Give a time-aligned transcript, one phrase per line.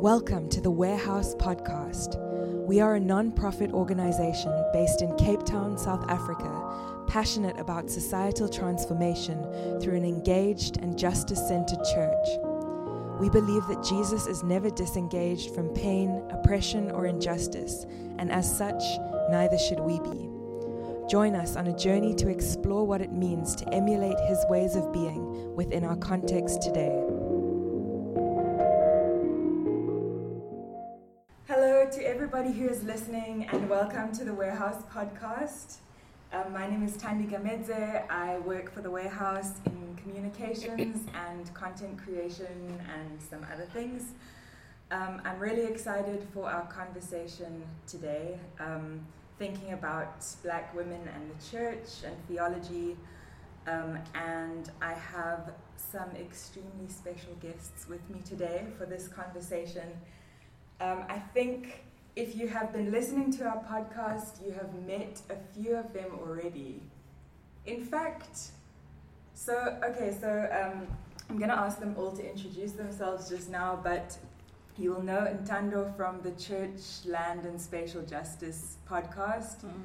[0.00, 2.16] Welcome to the Warehouse Podcast.
[2.66, 8.48] We are a non profit organization based in Cape Town, South Africa, passionate about societal
[8.48, 9.42] transformation
[9.78, 12.28] through an engaged and justice centered church.
[13.20, 17.84] We believe that Jesus is never disengaged from pain, oppression, or injustice,
[18.16, 18.82] and as such,
[19.28, 20.30] neither should we be.
[21.10, 24.94] Join us on a journey to explore what it means to emulate his ways of
[24.94, 27.09] being within our context today.
[32.40, 35.76] Everybody who is listening, and welcome to the Warehouse Podcast.
[36.32, 38.08] Um, my name is Thandi Gamedze.
[38.08, 44.14] I work for the Warehouse in communications and content creation and some other things.
[44.90, 49.00] Um, I'm really excited for our conversation today, um,
[49.38, 52.96] thinking about black women and the church and theology.
[53.66, 59.90] Um, and I have some extremely special guests with me today for this conversation.
[60.80, 61.82] Um, I think
[62.16, 66.10] if you have been listening to our podcast, you have met a few of them
[66.20, 66.82] already.
[67.66, 68.50] In fact,
[69.34, 70.86] so, okay, so um,
[71.28, 74.18] I'm going to ask them all to introduce themselves just now, but
[74.76, 79.64] you will know Ntando from the Church, Land and Spatial Justice podcast.
[79.64, 79.82] Mm.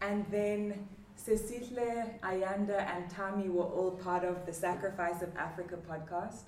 [0.00, 6.44] And then Sesihle, Ayanda, and Thami were all part of the Sacrifice of Africa podcast,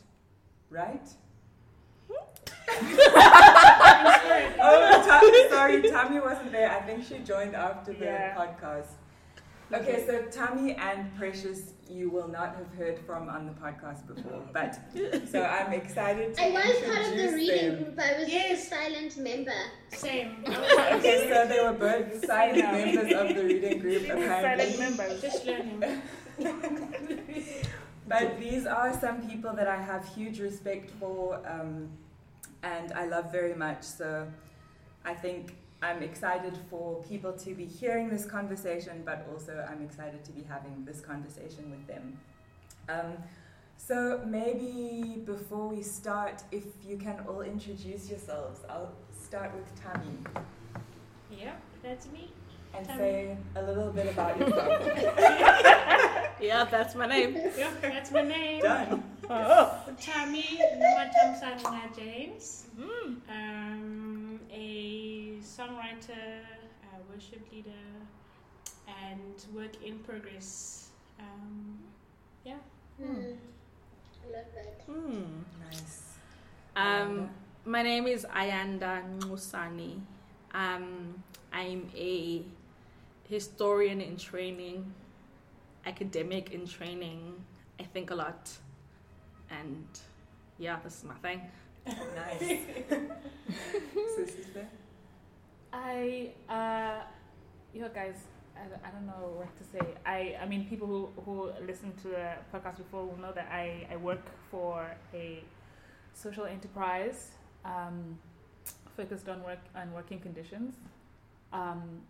[0.70, 1.08] right?
[4.58, 6.70] Oh, Ta- sorry, Thami wasn't there.
[6.70, 8.34] I think she joined after the Yeah.
[8.36, 8.88] podcast.
[9.72, 14.42] Okay, so Thami and Precious, you will not have heard from on the podcast before,
[14.52, 14.78] but
[15.30, 17.84] so I'm excited to I was part of the reading them.
[17.84, 17.98] group.
[18.00, 18.64] I was Yes.
[18.66, 19.60] a silent member.
[19.92, 20.44] Same.
[20.46, 22.72] Okay, so they were both silent Yeah.
[22.72, 24.70] members of the reading group, apparently.
[24.72, 25.20] Silent members.
[25.22, 25.82] Just learning.
[28.08, 31.88] But these are some people that I have huge respect for um,
[32.62, 33.82] and I love very much.
[33.82, 34.28] So
[35.04, 40.24] I think I'm excited for people to be hearing this conversation, but also I'm excited
[40.24, 42.18] to be having this conversation with them.
[42.88, 43.16] Um,
[43.76, 50.42] so maybe before we start, if you can all introduce yourselves, I'll start with Thami
[51.30, 52.30] Yeah, that's me.
[52.76, 52.96] And Thami.
[52.98, 56.22] say a little bit about yourself.
[56.38, 57.34] Yeah, that's my name.
[57.56, 58.60] Yeah, that's my name.
[58.60, 59.02] Done.
[59.26, 62.66] Thami Namatam Sanina James.
[62.78, 63.16] Mm.
[63.30, 66.44] Um, a songwriter,
[66.84, 67.70] a worship leader,
[68.86, 70.90] and work in progress.
[71.18, 71.78] Um,
[72.44, 72.58] yeah.
[73.00, 73.32] Hmm.
[74.22, 74.82] I love that.
[74.86, 75.22] Hmm.
[75.64, 76.02] Nice.
[76.76, 77.30] Um,
[77.64, 80.00] my name is Ayanda Nxusani.
[80.52, 81.14] Um,
[81.52, 82.42] I'm a
[83.28, 84.92] historian in training,
[85.84, 87.34] academic in training.
[87.78, 88.50] I think a lot,
[89.50, 89.86] and
[90.58, 91.42] yeah, this is my thing.
[91.86, 92.40] Nice.
[94.18, 94.68] Sissy's there?
[95.72, 97.02] I, uh,
[97.74, 98.16] you guys,
[98.56, 99.80] I, don't- I don't know what to say.
[100.04, 103.86] I, I mean, people who, who listen to the podcast before will know that I,
[103.92, 105.44] I work for a
[106.14, 107.32] social enterprise
[107.64, 108.18] um,
[108.96, 110.74] focused on work on working conditions.
[111.52, 112.00] Um,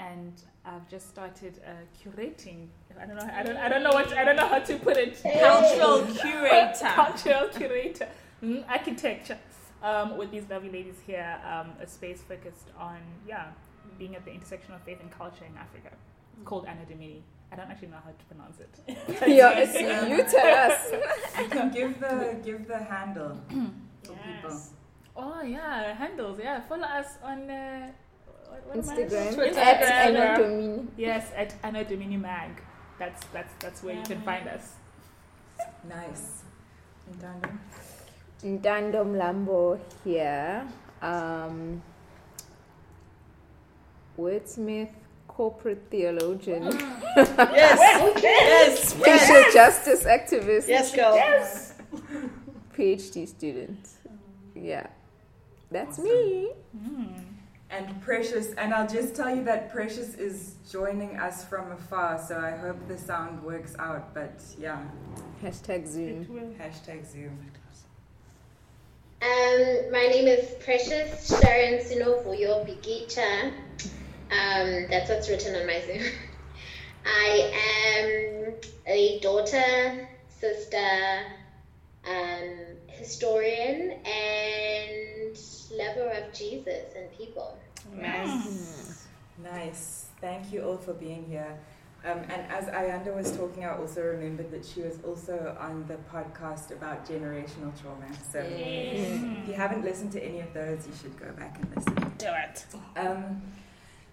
[0.00, 0.32] and
[0.64, 2.68] I've just started uh, curating.
[3.00, 3.28] I don't know.
[3.32, 3.56] I don't.
[3.56, 4.12] I don't know what.
[4.16, 5.20] I don't know how to put it.
[5.22, 6.90] Cultural curator.
[6.94, 8.08] Cultural curator.
[8.42, 9.38] Mm, architecture.
[9.82, 13.46] Um, with these lovely ladies here, um, a space focused on yeah,
[13.98, 15.90] being at the intersection of faith and culture in Africa.
[16.34, 17.22] It's called Anna Domini.
[17.52, 18.72] I don't actually know how to pronounce it.
[19.28, 20.92] Yeah, it's you tell us.
[21.40, 23.40] You can give the give the handle
[24.04, 24.50] for people.
[24.50, 24.70] Yes.
[25.16, 26.38] Oh yeah, handles.
[26.38, 27.90] Yeah, follow us on uh,
[28.50, 30.36] what, what Instagram at Instagram.
[30.38, 30.86] Anatomini.
[30.96, 32.50] Yes, at Anna Domini Mag.
[32.98, 34.74] That's that's that's where you can find us.
[35.88, 36.42] Nice.
[37.12, 37.58] Ntando?
[38.44, 40.66] Ndandom Lambo here.
[41.02, 41.82] Um,
[44.18, 44.90] wordsmith,
[45.28, 46.64] corporate theologian,
[47.16, 47.78] Yes,
[48.22, 51.16] yes, social justice activist, yes, girl.
[52.76, 53.88] PhD student.
[54.54, 54.86] Yeah,
[55.70, 56.04] that's Awesome.
[56.04, 56.50] me.
[56.76, 57.29] Mm.
[57.70, 62.36] And Precious, and I'll just tell you that Precious is joining us from afar, so
[62.38, 64.12] I hope the sound works out.
[64.12, 64.82] But yeah,
[65.42, 66.22] Hashtag Zoom.
[66.22, 66.54] It will.
[66.58, 67.38] hashtag Zoom.
[69.22, 73.52] Um, my name is Precious Sharon Sinovuyo Bikitsha.
[74.30, 76.02] Um, that's what's written on my Zoom.
[77.04, 77.52] I
[77.98, 78.54] am
[78.86, 81.22] a daughter, sister,
[82.08, 82.50] um,
[82.88, 85.19] historian, and
[85.70, 87.58] lover of Jesus and people.
[87.94, 89.06] Nice.
[89.42, 90.06] Nice.
[90.20, 91.58] Thank you all for being here.
[92.04, 95.96] Um, and as Ayanda was talking, I also remembered that she was also on the
[96.10, 98.06] podcast about generational trauma.
[98.32, 102.14] So if you haven't listened to any of those, you should go back and listen.
[102.16, 102.64] Do it.
[102.96, 103.42] Um,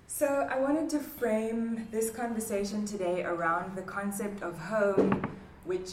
[0.08, 5.22] so I wanted to frame this conversation today around the concept of home,
[5.64, 5.92] which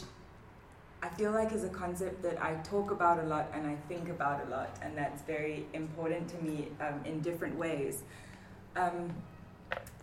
[1.01, 4.09] I feel like is a concept that I talk about a lot and I think
[4.09, 8.03] about a lot, and that's very important to me um, in different ways.
[8.75, 9.13] Um,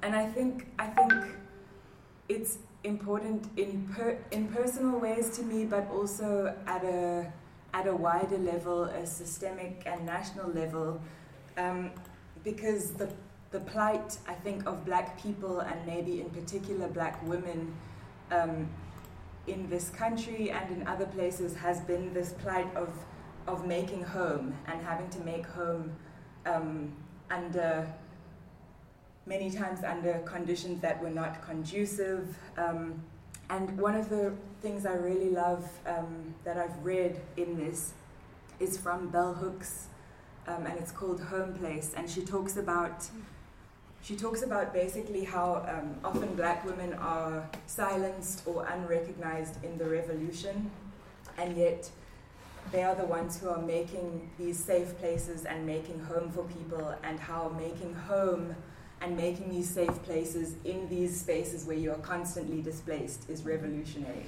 [0.03, 1.13] and I think I think
[2.29, 7.33] it's important in per, in personal ways to me, but also at a
[7.75, 11.01] at a wider level, a systemic and national level,
[11.57, 11.91] um,
[12.45, 13.09] because the
[13.51, 17.75] the plight I think of Black people and maybe in particular Black women.
[19.47, 22.91] In this country and in other places has been this plight of
[23.47, 25.93] of making home and having to make home
[26.47, 26.93] um,
[27.31, 27.93] under
[29.27, 32.37] many times under conditions that were not conducive.
[32.57, 33.03] Um,
[33.51, 37.93] and one of the things I really love um, that I've read in this
[38.61, 39.89] is from Bell Hooks,
[40.47, 41.93] um, and it's called Home Place.
[41.97, 43.09] And she talks about
[44.03, 49.85] she talks about basically how um, often black women are silenced or unrecognized in the
[49.85, 50.71] revolution,
[51.39, 51.89] and yet
[52.73, 56.95] they are the ones who are making these safe places and making home for people,
[57.05, 58.55] and how making home
[59.01, 64.27] and making these safe places in these spaces where you are constantly displaced is revolutionary.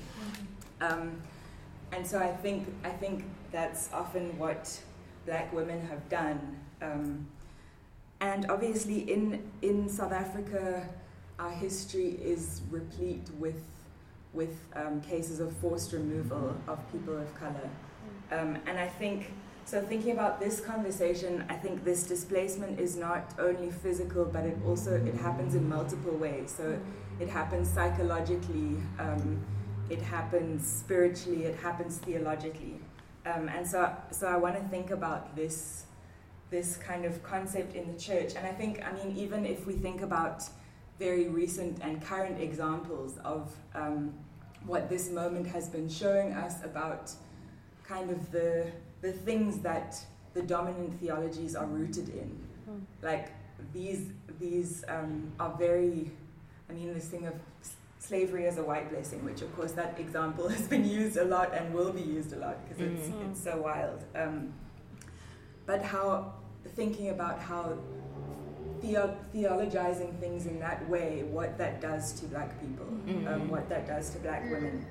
[0.80, 1.20] Um,
[1.92, 4.80] and so I think I think that's often what
[5.26, 6.58] black women have done.
[6.82, 7.26] Um,
[8.24, 9.22] and obviously, in
[9.60, 10.88] in South Africa,
[11.38, 13.62] our history is replete with
[14.32, 17.68] with um, cases of forced removal of people of color.
[18.32, 19.30] Um, and I think
[19.66, 19.82] so.
[19.82, 24.92] Thinking about this conversation, I think this displacement is not only physical, but it also
[24.94, 26.50] it happens in multiple ways.
[26.56, 26.78] So
[27.20, 29.44] it happens psychologically, um,
[29.90, 32.80] it happens spiritually, it happens theologically.
[33.26, 35.84] Um, and so, so I want to think about this
[36.50, 38.34] this kind of concept in the church.
[38.36, 40.44] And I think, I mean, even if we think about
[40.98, 44.14] very recent and current examples of um,
[44.64, 47.10] what this moment has been showing us about
[47.86, 48.66] kind of the,
[49.00, 49.96] the things that
[50.34, 52.30] the dominant theologies are rooted in.
[52.66, 52.78] Hmm.
[53.02, 53.32] Like
[53.72, 54.06] these,
[54.40, 56.10] these um, are very,
[56.70, 57.34] I mean, this thing of
[57.98, 61.52] slavery as a white blessing, which of course that example has been used a lot
[61.54, 63.30] and will be used a lot because it's, Mm.
[63.30, 64.04] it's so wild.
[64.14, 64.52] Um,
[65.66, 66.32] but how
[66.76, 67.76] thinking about how
[68.80, 73.26] theo- theologizing things in that way, what that does to black people, Mm.
[73.32, 74.84] um, what that does to black women.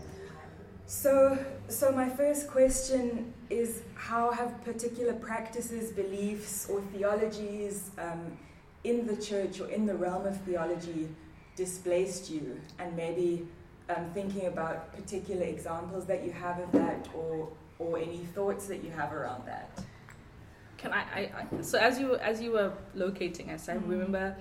[0.85, 1.37] So,
[1.69, 8.37] so my first question is: How have particular practices, beliefs, or theologies um,
[8.83, 11.07] in the church or in the realm of theology
[11.55, 12.59] displaced you?
[12.79, 13.47] And maybe
[13.89, 17.49] um, thinking about particular examples that you have of that, or
[17.79, 19.69] or any thoughts that you have around that.
[20.83, 23.89] Can I, I, I so as you as you were locating us, I Mhm.
[23.89, 24.35] remember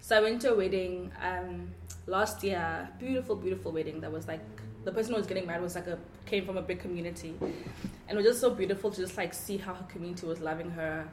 [0.00, 1.70] so I went to a wedding um
[2.08, 4.40] last year, beautiful, beautiful wedding that was like
[4.84, 5.96] the person who was getting married was like a
[6.26, 7.34] came from a big community.
[7.40, 10.70] And it was just so beautiful to just like see how her community was loving
[10.72, 11.08] her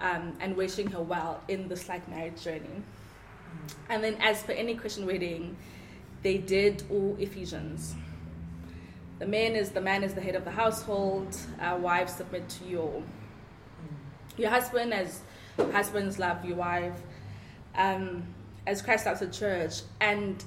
[0.00, 2.82] um, and wishing her well in this like marriage journey.
[3.90, 5.56] And then as for any Christian wedding,
[6.22, 7.94] they did all Ephesians.
[9.18, 11.36] The man is the man is the head of the household.
[11.60, 13.02] Uh, wives submit to your
[14.36, 15.20] your husband as
[15.72, 16.98] husbands love your wife
[17.76, 18.22] um,
[18.66, 19.82] as christ loves the church.
[20.00, 20.42] And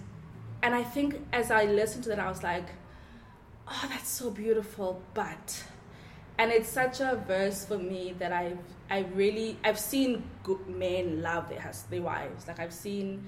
[0.64, 2.66] and i think as i listened to that i was like
[3.68, 5.64] oh that's so beautiful but
[6.38, 8.58] and it's such a verse for me that i've
[8.90, 12.48] i really i've seen good men love their hus- their wives.
[12.48, 13.24] Like i've seen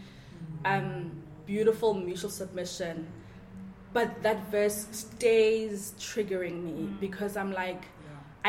[0.66, 1.12] um,
[1.46, 3.08] beautiful mutual submission
[3.94, 7.84] but that verse stays triggering me because i'm like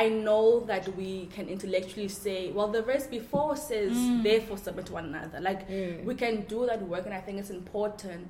[0.02, 4.22] I know that we can intellectually say, well, the verse before says, Mm.
[4.28, 5.38] therefore submit to one another.
[5.48, 5.62] Like,
[6.08, 8.22] we can do that work, and I think it's important.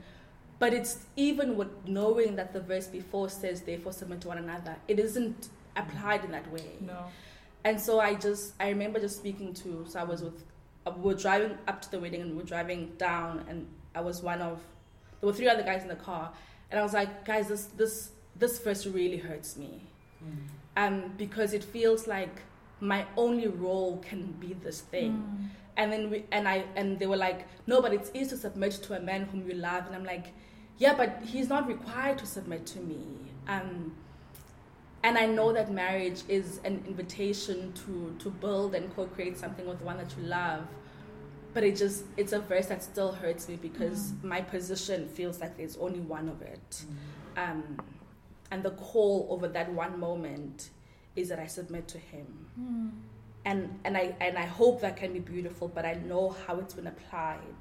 [0.62, 0.94] But it's
[1.28, 5.40] even with knowing that the verse before says, therefore submit to one another, it isn't
[5.82, 6.70] applied in that way.
[6.80, 7.00] No.
[7.66, 10.38] And so I just, I remember just speaking to, so I was with,
[10.87, 13.58] uh, we were driving up to the wedding and we were driving down, and
[13.94, 14.56] I was one of,
[15.20, 16.25] there were three other guys in the car,
[16.70, 17.94] and I was like, guys, this, this,
[18.42, 19.72] this verse really hurts me
[20.78, 22.42] um, because it feels like
[22.80, 25.12] my only role can be this thing.
[25.12, 25.49] Mm.
[25.76, 28.73] And then we and I and they were like, no, but it's easy to submit
[28.87, 29.87] to a man whom you love.
[29.87, 30.26] And I'm like,
[30.78, 33.02] yeah, but he's not required to submit to me.
[33.49, 33.94] Um,
[35.02, 39.78] and I know that marriage is an invitation to to build and co-create something with
[39.80, 40.64] the one that you love.
[41.54, 45.56] but it just it's a verse that still hurts me because my position feels like
[45.56, 46.85] there's only one of it
[47.37, 47.62] um,
[48.50, 50.71] and the call over that one moment
[51.17, 52.26] is that i submit to him.
[53.45, 56.75] And and i and i hope that can be beautiful but i know how it's
[56.75, 57.61] been applied.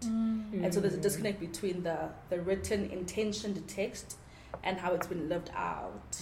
[0.63, 4.17] And so there's a disconnect between the the written intention the text
[4.63, 6.21] and how it's been lived out.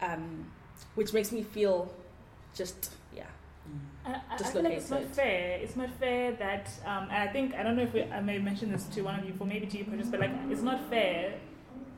[0.00, 0.50] Um,
[0.94, 1.92] which makes me feel
[2.54, 3.24] just yeah.
[4.06, 5.58] I, I- I feel like it's not fair.
[5.62, 8.38] It's not fair that, um, and I think I don't know if we, I may
[8.38, 10.88] mention this to one of you, for maybe to you, Precious, but like it's not
[10.88, 11.34] fair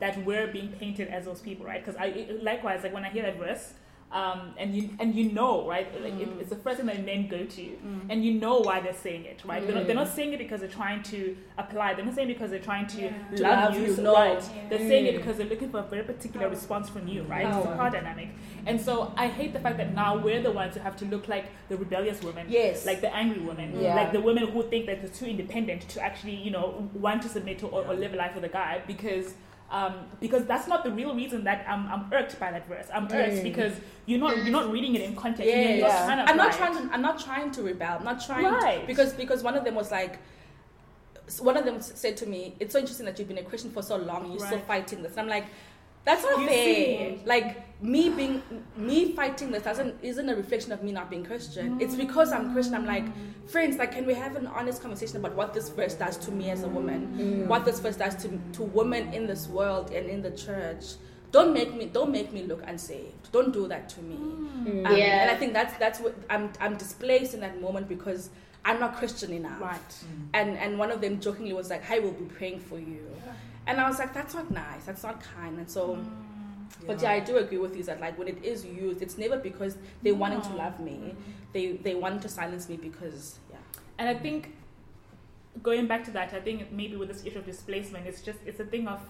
[0.01, 1.83] that we're being painted as those people, right?
[1.83, 3.73] Because I likewise, like when I hear that verse,
[4.11, 5.87] um, and you and you know, right?
[6.03, 7.65] Like it, it's the first thing that men go to,
[8.09, 9.65] and you know why they're saying it, right?
[9.65, 11.93] They're, not, they're not saying it because they're trying to apply.
[11.93, 13.13] They're not saying it because they're trying to Yeah.
[13.37, 14.13] Love, love you, so- no.
[14.13, 14.43] right?
[14.69, 15.17] They're saying it Mm.
[15.19, 17.47] because they're looking for a very particular response from you, right?
[17.47, 17.75] It's a Power.
[17.77, 18.29] power dynamic,
[18.65, 21.29] and so I hate the fact that now we're the ones who have to look
[21.29, 23.95] like the rebellious women, yes like the angry women, Yeah.
[23.95, 27.29] like the women who think that they're too independent to actually, you know, want to
[27.29, 29.35] submit to or, or live a life with a guy because.
[29.71, 32.87] Um, because that's not the real reason that I'm, I'm irked by that verse.
[32.93, 33.43] I'm irked Mm.
[33.43, 33.73] because
[34.05, 35.49] you're not you're not reading it in context.
[35.49, 36.25] Yeah, yeah.
[36.27, 36.93] I'm not trying to.
[36.93, 37.95] I'm not trying to rebel.
[37.99, 38.85] I'm not trying Right.
[38.85, 40.19] because because one of them was like,
[41.39, 43.81] one of them said to me, "It's so interesting that you've been a Christian for
[43.81, 44.23] so long.
[44.25, 45.45] and You're still fighting this." And I'm like,
[46.05, 46.65] "That's not You fair.
[46.65, 47.21] see.
[47.25, 48.43] Like me being
[48.75, 51.81] me fighting this doesn't isn't a reflection of me not being Christian.
[51.81, 51.99] It's mm.
[51.99, 52.75] because I'm Christian.
[52.75, 53.05] I'm like,
[53.47, 56.49] friends, like, can we have an honest conversation about what this verse does to me
[56.49, 57.13] as a woman?
[57.17, 57.47] Mm.
[57.47, 60.95] What this verse does to to women in this world and in the church."
[61.31, 63.31] Don't make me don't make me look unsaved.
[63.31, 64.15] Don't do that to me.
[64.15, 64.85] Mm.
[64.85, 65.21] Um, Yeah.
[65.21, 68.29] And I think that's that's what I'm I'm displaced in that moment because
[68.65, 69.61] I'm not Christian enough.
[69.61, 70.03] Right.
[70.33, 73.07] And and one of them jokingly was like, "I will be praying for you,"
[73.67, 74.85] and I was like, "That's not nice.
[74.85, 76.07] That's not kind." And so, mm.
[76.87, 79.37] but yeah, I do agree with you that like when it is used, it's never
[79.37, 81.15] because they wanted to love me.
[81.53, 83.57] They they wanted to silence me because yeah.
[83.97, 84.55] And I think
[85.61, 88.59] going back to that, I think maybe with this issue of displacement, it's just it's
[88.59, 89.01] a thing of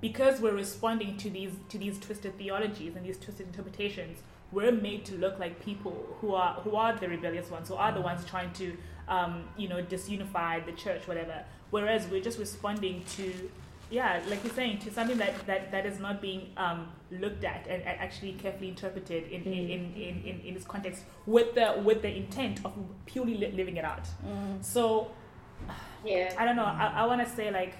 [0.00, 4.18] because we're responding to these to these twisted theologies and these twisted interpretations,
[4.54, 7.92] we're made to look like people who are who are the rebellious ones, who are
[7.92, 8.76] the ones trying to
[9.08, 11.44] um, you know disunify the church, whatever.
[11.70, 13.50] Whereas we're just responding to
[13.90, 17.66] yeah, like you're saying, to something that, that, that is not being um, looked at
[17.68, 21.80] and, and actually carefully interpreted in, in, in, in, in, in its context with the
[21.84, 22.72] with the intent of
[23.06, 24.06] purely li- living it out.
[24.62, 25.10] So
[26.04, 26.34] Yeah.
[26.38, 26.64] I don't know.
[26.64, 27.74] I, I want to say like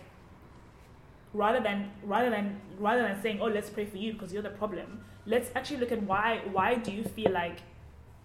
[1.33, 4.51] rather than rather than rather than saying oh let's pray for you because you're the
[4.51, 5.05] problem.
[5.27, 7.59] Let's actually look at why why do you feel like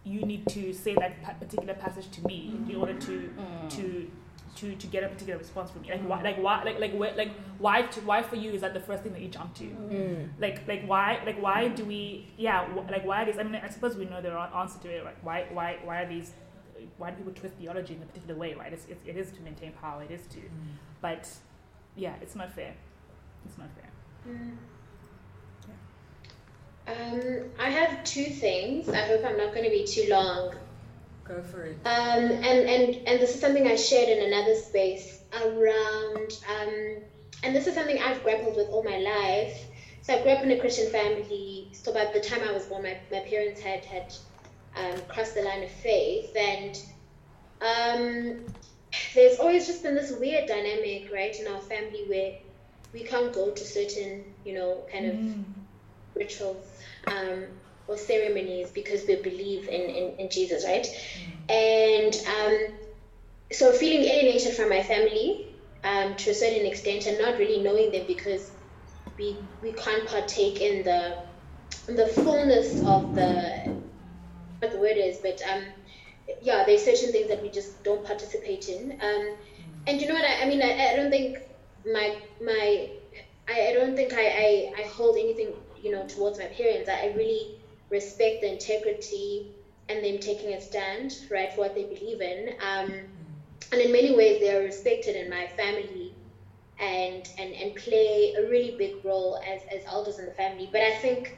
[0.03, 2.79] you need to say that particular passage to me in mm.
[2.79, 3.69] order to mm.
[3.69, 4.09] to
[4.55, 5.89] to to get a particular response from me.
[5.89, 6.23] Like why mm.
[6.23, 9.03] like why like like where, like why to, why for you is that the first
[9.03, 9.63] thing that you jump to?
[9.63, 10.29] Mm.
[10.39, 13.61] Like like why like why do we yeah wh- like why are these I mean
[13.63, 16.33] I suppose we know there are answer to it like why why why are these
[16.97, 18.71] why do people twist theology in a particular way right?
[18.71, 20.39] It's, it's, it is to maintain power it is to
[21.01, 21.29] but
[21.95, 22.73] yeah it's not fair.
[23.45, 23.89] It's not fair
[26.89, 28.89] Um, I have two things.
[28.89, 30.55] I hope I'm not going to be too long.
[31.23, 31.77] Go for it.
[31.85, 37.03] Um, and, and, and this is something I shared in another space around, um,
[37.43, 39.65] and this is something I've grappled with all my life.
[40.01, 41.69] So I grew up in a Christian family.
[41.73, 44.13] So by the time I was born, my, my parents had, had
[44.75, 46.35] um, crossed the line of faith.
[46.35, 46.81] And
[47.61, 48.45] um,
[49.13, 52.33] there's always just been this weird dynamic, right, in our family where
[52.91, 55.35] we can't go to certain, you know, kind of
[56.15, 57.45] rituals um,
[57.87, 60.87] or ceremonies because we believe in, in, in Jesus, right?
[61.49, 62.57] And um,
[63.51, 65.33] so feeling alienated from my family
[65.83, 68.51] um, to a certain extent and not really knowing them because
[69.17, 71.15] we, we can't partake in the
[71.87, 73.51] in the fullness of the
[74.59, 75.65] what the word is, but um,
[76.41, 78.93] yeah, there's certain things that we just don't participate in.
[79.01, 79.33] Um,
[79.87, 80.25] and you know what?
[80.25, 81.37] I, I mean, I, I don't think
[81.85, 82.89] my my
[83.47, 86.89] I, I don't think I, I, I hold anything you know towards my parents.
[86.89, 87.49] I, I really
[87.89, 89.45] respect the integrity
[89.89, 92.49] and them taking a stand right for what they believe in.
[92.59, 93.05] Um,
[93.71, 96.15] and in many ways, they are respected in my family
[96.79, 100.69] and and and play a really big role as as elders in the family.
[100.71, 101.33] But I think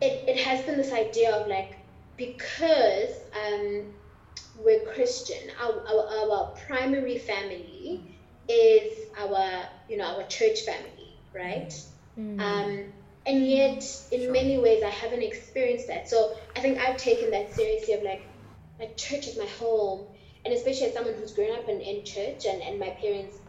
[0.00, 1.78] it, it has been this idea of like
[2.16, 3.86] because um,
[4.54, 8.02] we're Christian, our, our, our primary family
[8.48, 11.72] is our you know our church family, right?
[12.38, 12.92] Um,
[13.26, 16.08] and yet, in many ways, I haven't experienced that.
[16.08, 18.22] So I think I've taken that seriously of like,
[18.78, 20.06] like church is my home,
[20.44, 23.40] and especially as someone who's grown up in, in church, and, and my parents,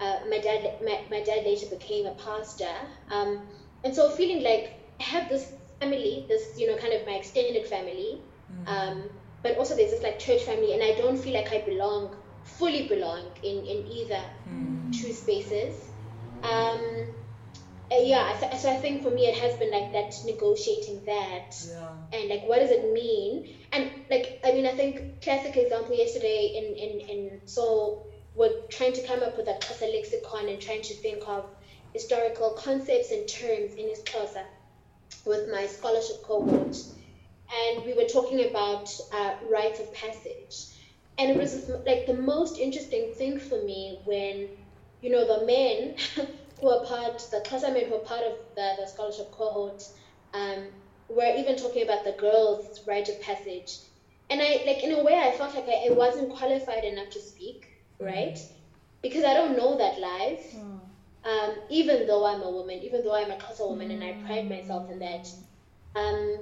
[0.00, 2.74] uh, my dad, my, my dad later became a pastor,
[3.10, 3.40] um,
[3.84, 7.66] and so feeling like I have this family, this you know kind of my extended
[7.66, 8.22] family,
[8.66, 9.10] um,
[9.42, 12.82] but also there's this like church family, and I don't feel like I belong fully
[12.88, 14.92] belong in, in either Mm.
[14.92, 15.92] two spaces.
[16.42, 17.06] Um,
[17.92, 21.54] uh, yeah, so, so I think for me it has been like that negotiating that
[21.66, 21.96] Yeah.
[22.12, 23.44] and like what does it mean?
[23.72, 28.02] And like i mean i think classic example yesterday in in in so
[28.34, 31.44] we're trying to come up with a Xhosa lexicon and trying to think of
[31.92, 34.44] historical concepts and terms in Xhosa
[35.24, 36.76] with my scholarship cohort.
[37.52, 40.66] And we were talking about uh, rites of passage.
[41.18, 44.48] And it was like the most interesting thing for me when
[45.00, 45.94] you know the men
[46.60, 49.82] who are part the Xhosa men who are part of the, the scholarship cohort
[50.34, 50.70] um,
[51.08, 53.78] we're even talking about the girls' rite of passage.
[54.30, 57.20] And I, like, in a way, I felt like I, I wasn't qualified enough to
[57.20, 57.66] speak,
[57.98, 58.38] right?
[59.02, 60.54] Because I don't know that life.
[61.24, 64.48] Um, even though I'm a woman, even though I'm a Xhosa woman, and I pride
[64.48, 65.26] myself in that.
[65.96, 66.38] Um,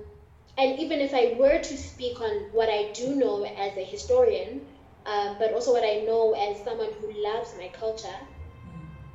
[0.58, 4.60] and even if I were to speak on what I do know as a historian,
[5.06, 8.20] um, but also what I know as someone who loves my culture,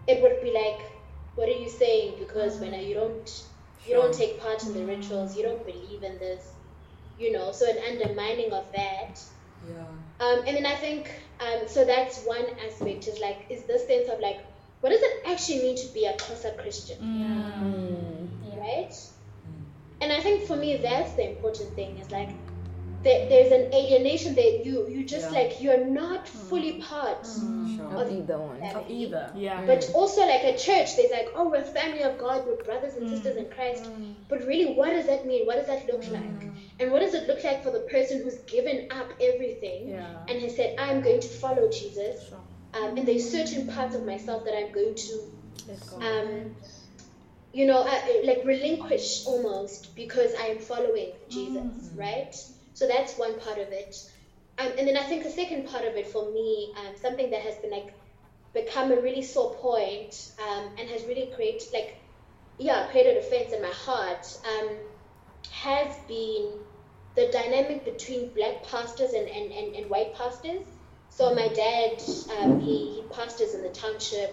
[0.07, 0.79] it would be like,
[1.35, 2.15] what are you saying?
[2.19, 3.43] Because when I, you don't
[3.87, 6.51] you don't take part in the rituals you don't believe in this
[7.19, 9.21] you know so an undermining of that.
[9.67, 9.75] Yeah.
[10.19, 11.09] um, and then i think
[11.39, 14.39] um, so that's one aspect is like is this sense of like
[14.81, 16.97] what does it actually mean to be a Xhosa christian?
[18.57, 18.93] Right?
[20.01, 22.29] And i think for me that's the important thing is like
[23.03, 25.39] there, there's an alienation that you you just Yeah.
[25.39, 26.49] like you're not mm.
[26.49, 27.77] fully part mm.
[27.77, 28.01] Sure.
[28.01, 28.61] Of either one.
[28.75, 29.31] of Either.
[29.35, 29.65] Yeah.
[29.65, 29.93] but mm.
[29.95, 33.35] also like a church there's like oh we're family of god we're brothers and sisters
[33.37, 33.89] in christ
[34.29, 36.41] but really what does that mean what does that look like
[36.79, 40.25] and what does it look like for the person who's given up everything Yeah.
[40.27, 42.39] and has said i'm going to follow jesus Sure.
[42.73, 45.13] um, and there's certain parts of myself that i'm going to
[46.01, 46.55] um,
[47.53, 52.35] you know uh, like relinquish almost because i am following jesus right
[52.73, 53.95] so that's one part of it.
[54.57, 57.41] Um, and then i think the second part of it for me um, something that
[57.41, 57.91] has been like
[58.53, 61.95] become a really sore point um, and has really created like
[62.59, 64.77] yeah created offense in my heart um,
[65.49, 66.59] has been
[67.15, 70.63] the dynamic between black pastors and, and, and, and white pastors.
[71.09, 74.31] So my dad um, he, he pastors in the township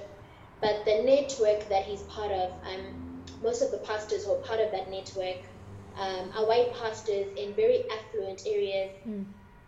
[0.60, 4.60] but the network that he's part of um, most of the pastors who are part
[4.60, 5.38] of that network
[5.96, 8.90] um, are white pastors in very affluent areas.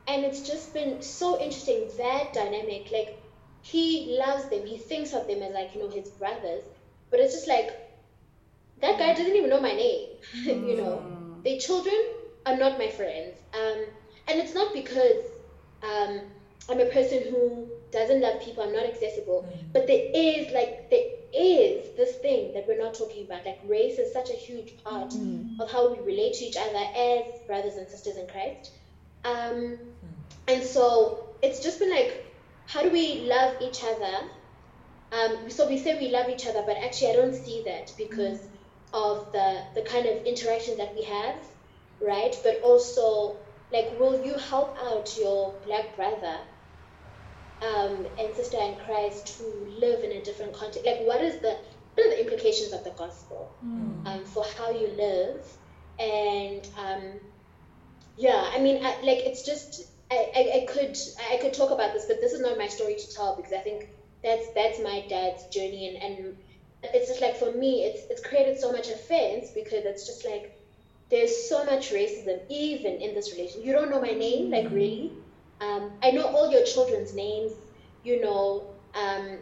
[0.07, 3.17] And it's just been so interesting that dynamic like
[3.63, 6.65] he loves them he thinks of them as like you know his brothers
[7.11, 7.71] but it's just like
[8.81, 10.09] that guy doesn't even know my name
[10.45, 11.05] you know.
[11.45, 11.97] Their children
[12.47, 13.79] are not my friends um,
[14.29, 15.17] and it's not because
[15.83, 16.21] um,
[16.69, 21.01] i'm a person who doesn't love people i'm not accessible but there is like there
[21.35, 25.15] is this thing that we're not talking about like race is such a huge part
[25.61, 28.73] of how we relate to each other as brothers and sisters in christ.
[29.25, 29.79] Um,
[30.49, 32.27] and so it's just been like
[32.67, 34.29] how do we love each other?
[35.13, 38.41] Um, so we say we love each other but actually i don't see that because
[38.95, 41.37] of the the kind of interaction that we have
[42.03, 42.37] right?
[42.43, 43.37] But also
[43.73, 46.39] like will you help out your black brother
[47.63, 49.45] um, and sister in christ to
[49.79, 51.57] live in a different context like what is the
[51.95, 53.53] what are the implications of the gospel
[54.07, 55.47] um, for how you live
[55.99, 57.21] and um,
[58.17, 60.99] yeah i mean I, like it's just I, I, I could
[61.31, 63.61] I could talk about this, but this is not my story to tell because I
[63.61, 63.89] think
[64.23, 66.37] that's that's my dad's journey and, and
[66.93, 70.53] it's just like for me it's it's created so much offense because it's just like
[71.09, 73.63] there's so much racism even in this relation.
[73.63, 75.13] You don't know my name, like really.
[75.63, 77.53] Um, I know all your children's names,
[78.03, 79.39] you know, um,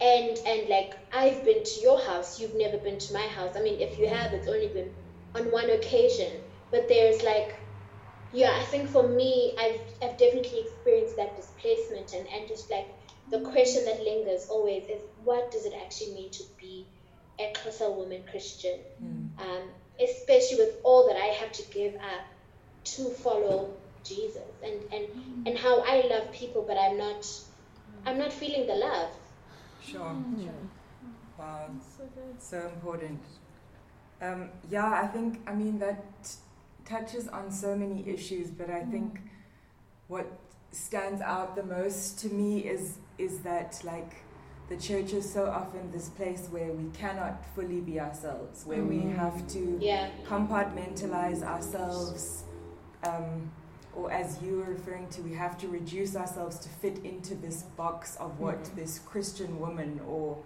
[0.00, 3.54] and and like I've been to your house, you've never been to my house.
[3.56, 4.90] I mean, if you have, it's only been
[5.34, 6.32] on one occasion.
[6.70, 7.54] But there's like
[8.32, 12.86] yeah, I think for me, I've, I've definitely experienced that displacement, and, and just like
[13.30, 16.86] the question that lingers always is what does it actually mean to be
[17.38, 18.78] a Xhosa woman Christian?
[19.38, 19.62] Um,
[20.00, 22.24] especially with all that I have to give up
[22.84, 23.70] to follow
[24.04, 25.06] Jesus, and, and,
[25.46, 27.26] and how I love people, but I'm not
[28.06, 29.10] I'm not feeling the love.
[29.84, 30.16] Sure.
[31.38, 31.70] Wow.
[32.38, 33.20] So important.
[34.22, 36.04] Um, yeah, I think, I mean, that
[36.84, 39.20] touches on so many issues, but I think
[40.08, 40.26] what
[40.72, 44.12] stands out the most to me is is that like
[44.68, 49.00] the church is so often this place where we cannot fully be ourselves, where we
[49.00, 52.44] have to Yeah, compartmentalize ourselves,
[53.02, 53.50] um,
[53.94, 57.62] or as you were referring to, we have to reduce ourselves to fit into this
[57.62, 58.76] box of what mm-hmm.
[58.76, 60.38] this Christian woman or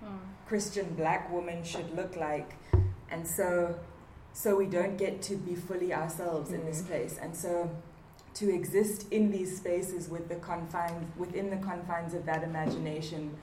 [0.00, 0.16] hmm.
[0.46, 2.54] Christian black woman should look like,
[3.10, 3.78] and so
[4.32, 6.92] so we don't get to be fully ourselves in this mm-hmm.
[6.92, 7.70] place, and so
[8.34, 13.36] to exist in these spaces with the confines within the confines of that imagination,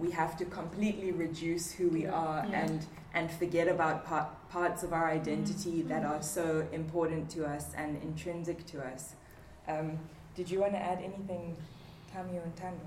[0.00, 2.62] we have to completely reduce who we are Yeah.
[2.62, 7.66] and and forget about part, parts of our identity that are so important to us
[7.76, 9.16] and intrinsic to us.
[9.66, 9.98] Um,
[10.36, 11.56] did you want to add anything,
[12.14, 12.86] Tamio and Tando?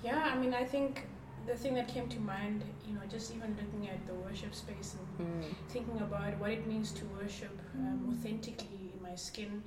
[0.00, 1.08] Yeah, I mean, I think
[1.44, 4.94] the thing that came to mind, you know, just even looking at the worship space
[4.98, 5.44] and Mm.
[5.70, 9.62] thinking about what it means to worship um, authentically in my skin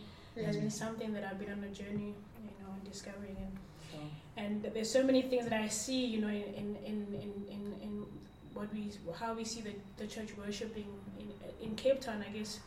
[0.46, 2.14] has been something that I've been on a journey,
[2.48, 3.71] you know, discovering and Sure.
[4.38, 7.74] And there's so many things that I see, you know, in in in in, in,
[7.82, 8.06] in
[8.54, 10.88] what we how we see the, the church worshiping
[11.20, 12.60] in in Cape Town, I guess.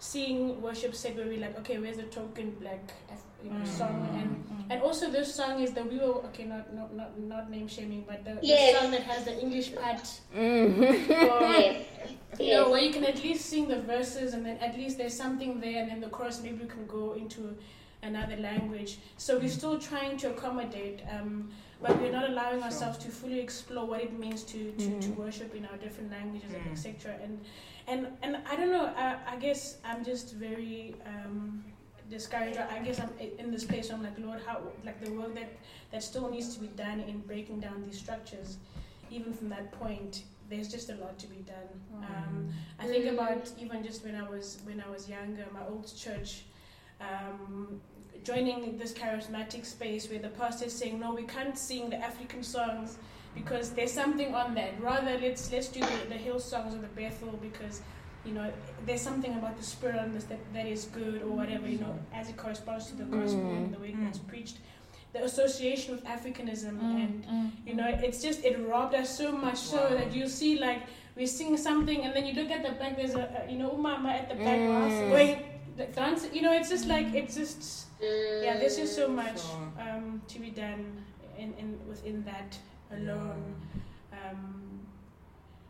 [0.00, 2.78] Seeing worship set where we're like, okay, where's the token black
[3.42, 4.64] you know, song and Mm.
[4.70, 8.04] and also this song is the we were okay not not not, not name shaming
[8.08, 8.72] but the, Yes.
[8.74, 10.02] the song that has the English part
[10.34, 10.78] Mm.
[10.78, 11.86] or, Yes.
[12.40, 15.14] you know where you can at least sing the verses and then at least there's
[15.16, 17.56] something there and then the chorus maybe we can go into
[18.02, 21.48] another language so we're still trying to accommodate um,
[21.82, 25.16] but we're not allowing ourselves to fully explore what it means to, to, to Mhm.
[25.16, 26.72] worship in our different languages and Mm.
[26.72, 27.40] etc and
[27.88, 31.64] and and I don't know I, I guess I'm just very um,
[32.08, 33.10] discouraged I guess I'm
[33.42, 35.50] in this place I'm like Lord how like the work that
[35.92, 38.58] that still needs to be done in breaking down these structures
[39.10, 41.68] even from that point there's just a lot to be done
[42.10, 43.14] um, I think Mm.
[43.14, 46.30] about even just when I was when I was younger, my old church,
[47.00, 47.80] um,
[48.24, 52.42] joining this charismatic space where the pastor is saying, "No, we can't sing the African
[52.42, 52.98] songs
[53.34, 54.80] because there's something on that.
[54.80, 57.82] Rather, let's let's do the, the Hillsongs or the Bethel because."
[58.24, 58.52] You know,
[58.84, 61.96] there's something about the spirit on this that, that is good or whatever, you know,
[62.12, 64.08] as it corresponds to the gospel and the way Mm.
[64.08, 64.58] it's preached.
[65.14, 67.02] The association with Africanism Mm.
[67.04, 70.82] and you know, it's just it robbed us so much so that you see like
[71.16, 72.96] we sing something and then you look at the back.
[72.96, 75.10] There's a, a you know umama at the back Mm.
[75.10, 75.38] going
[75.78, 76.26] the dance.
[76.32, 78.44] You know, it's just like it's just Mm.
[78.44, 78.58] yeah.
[78.58, 79.72] There's just so much Sure.
[79.80, 80.84] um, to be done
[81.36, 82.56] in, in within that
[82.92, 83.54] alone.
[84.12, 84.86] Um,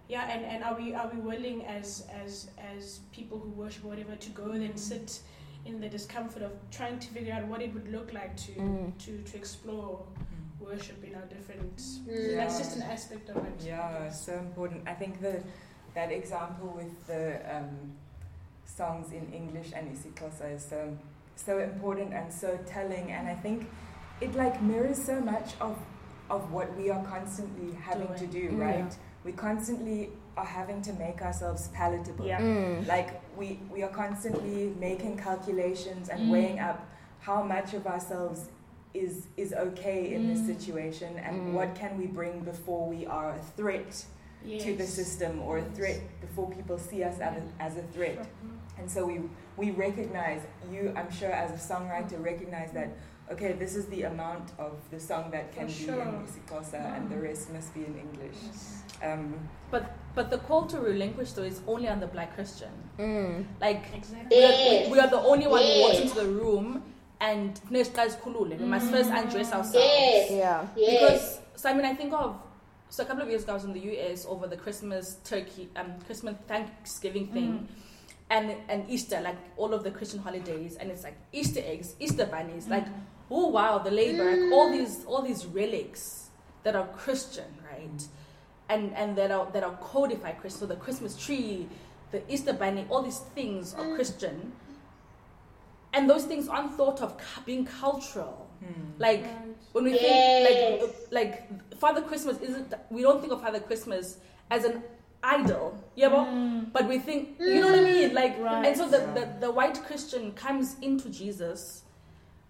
[0.09, 3.88] yeah, and, and are we are we willing as as as people who worship or
[3.88, 5.21] whatever to go then sit
[5.66, 8.92] in the discomfort of trying to figure out what it would look like to Mm.
[9.05, 10.66] to to explore Mm.
[10.66, 11.77] worship in our different.
[11.79, 12.37] Mm.
[12.37, 13.62] That's just an aspect of it.
[13.66, 14.88] Yeah, so important.
[14.88, 15.42] I think the
[15.94, 17.92] that example with the um,
[18.76, 20.96] songs in English and isiXhosa is so
[21.37, 23.68] so important and so telling, and I think
[24.20, 25.76] it like mirrors so much of
[26.31, 28.61] of what we are constantly having to do, Mm.
[28.61, 28.92] right?
[29.24, 32.26] We constantly are having to make ourselves palatable.
[32.26, 32.40] Yeah.
[32.40, 32.87] Mm.
[32.87, 36.31] Like we we are constantly making calculations and Mm.
[36.33, 36.78] weighing up
[37.20, 38.48] how much of ourselves
[38.94, 40.46] is is okay in this Mm.
[40.52, 41.52] situation and Mm.
[41.52, 44.04] what can we bring before we are a threat
[44.46, 48.27] to the system or a threat before people see us as a, as a threat.
[48.79, 49.20] And so we
[49.57, 52.90] we recognize you I'm sure as a songwriter recognize that
[53.33, 56.01] okay this is the amount of the song that can For be sure.
[56.03, 58.37] in isiXhosa and the rest must be in English.
[58.44, 58.83] Yes.
[59.03, 59.35] Um,
[59.70, 62.70] But the call to relinquish though is only on the black Christian.
[62.98, 63.44] Mm.
[63.61, 64.37] Like Exactly.
[64.37, 66.83] we are, we, we are the only one who walks into the room
[67.20, 68.57] and next guys kulule.
[68.59, 69.74] We must first undress ourselves.
[69.74, 70.31] Yes.
[70.31, 70.66] Yeah.
[70.77, 70.90] Yes.
[71.01, 72.37] Because so I mean I think of
[72.90, 75.68] so a couple of years ago I was in the US over the Christmas turkey
[75.77, 77.33] um Christmas Thanksgiving mm.
[77.33, 77.68] thing.
[78.31, 82.27] And, and Easter, like all of the Christian holidays, and it's like Easter eggs, Easter
[82.27, 82.72] bunnies, mm.
[82.72, 82.87] like
[83.31, 84.79] oh wow, the labor, like all mm.
[84.79, 86.29] these all these relics
[86.62, 88.07] that are Christian, right?
[88.68, 90.61] And and that are that are codified Christian.
[90.61, 91.68] So the Christmas tree,
[92.11, 94.53] the Easter bunny, all these things are Christian.
[95.94, 98.47] And those things aren't thought of being cultural.
[98.61, 98.90] Hmm.
[98.99, 99.25] Like
[99.73, 100.01] when we Yes.
[100.05, 104.18] think like like Father Christmas isn't we don't think of Father Christmas
[104.51, 104.83] as an
[105.23, 108.66] idol, yeah, but, but we think you know what I mean, like Right.
[108.66, 111.83] and so the, the the white Christian comes into Jesus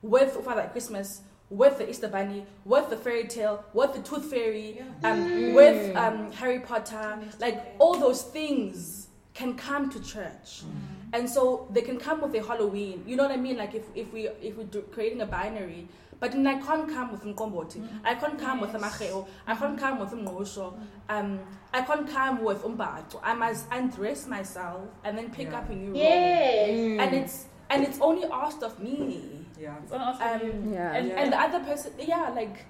[0.03, 4.83] with Father Christmas, with the Easter Bunny, with the fairy tale, with the Tooth Fairy,
[5.03, 10.63] um, with um, Harry Potter, like all those things can come to church.
[11.13, 13.03] And so they can come with a Halloween.
[13.07, 13.57] You know what I mean?
[13.57, 15.89] Like if, if we if we're do- creating a binary,
[16.21, 17.87] but then I can't come with Mkomboti.
[18.05, 19.27] I can't come with a Macheo.
[19.47, 20.75] I can't come with Mngosho.
[21.09, 21.39] Um,
[21.73, 23.21] I can't come with Umbato.
[23.23, 25.59] I must undress myself and then pick Yeah.
[25.59, 25.97] up a new role.
[26.03, 27.01] Yes.
[27.01, 29.45] And it's and it's only asked of me.
[29.61, 29.77] Yeah.
[29.83, 30.73] It's on us Um, you.
[30.73, 30.93] Yeah.
[30.95, 31.21] and, Yeah.
[31.21, 32.65] and the other person, yeah, like,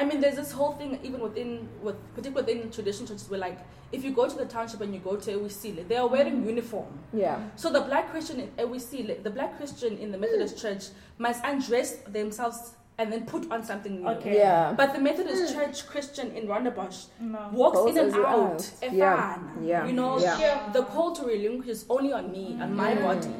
[0.00, 3.58] I mean, there's this whole thing even within, with particularly within traditional churches, where like,
[3.92, 6.90] if you go to the township and you go to Ewisile, they are wearing uniform.
[7.12, 7.38] Yeah.
[7.56, 10.84] So the black Christian in Ewisile, the black Christian in the Methodist church
[11.18, 14.08] must undress themselves and then put on something new.
[14.08, 14.36] Okay.
[14.38, 14.72] Yeah.
[14.80, 17.50] But the Methodist church Christian in Rondebosch No.
[17.52, 18.44] walks Goes in and as well.
[18.52, 18.72] out.
[18.92, 19.16] Yeah.
[19.36, 19.66] Efana.
[19.66, 19.86] Yeah.
[19.86, 20.38] You know, Yeah.
[20.38, 20.72] Sure.
[20.72, 23.02] the call to relinquish is only on me, on my Mm.
[23.02, 23.36] body.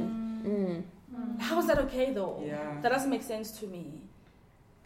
[0.51, 0.83] Mm.
[1.39, 2.43] How is that okay though?
[2.45, 2.81] Yeah.
[2.83, 4.03] That doesn't make sense to me.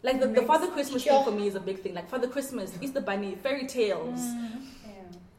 [0.05, 1.95] Like the, the Father Christmas thing for me is a big thing.
[1.95, 4.61] Like Father Christmas, Easter Bunny, fairy tales, mm.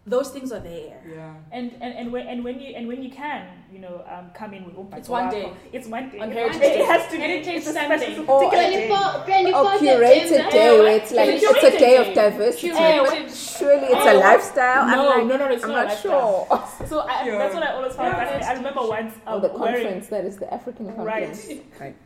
[0.06, 1.02] Those things are there.
[1.04, 1.34] Yeah.
[1.50, 3.42] And and and when and when you and when you can,
[3.72, 5.52] you know, um, come in with Umpa It's one day.
[5.72, 6.20] It's one day.
[6.20, 6.84] On It- Heritage it, Day.
[6.84, 7.18] has to be.
[7.18, 7.96] Heritage it's a Sunday.
[7.98, 8.86] special Or- particular day.
[8.88, 10.50] 24, 24 Or curated September.
[10.52, 12.30] day where it's like It's a it's a day of curated day.
[12.30, 12.68] diversity.
[12.70, 13.58] Curated.
[13.58, 14.18] Surely it's a Oh.
[14.20, 14.86] lifestyle.
[14.86, 16.46] No, I'm like, no, no, it's I'm not a not lifestyle.
[16.46, 16.86] sure.
[16.86, 17.38] So I, Yeah.
[17.38, 18.44] that's what I always found Yeah, fascinating.
[18.44, 19.74] I that's remember once Oh, um, the wearing.
[19.74, 20.06] conference.
[20.06, 21.26] That is the African Right.
[21.26, 21.50] conference.
[21.80, 21.96] Right.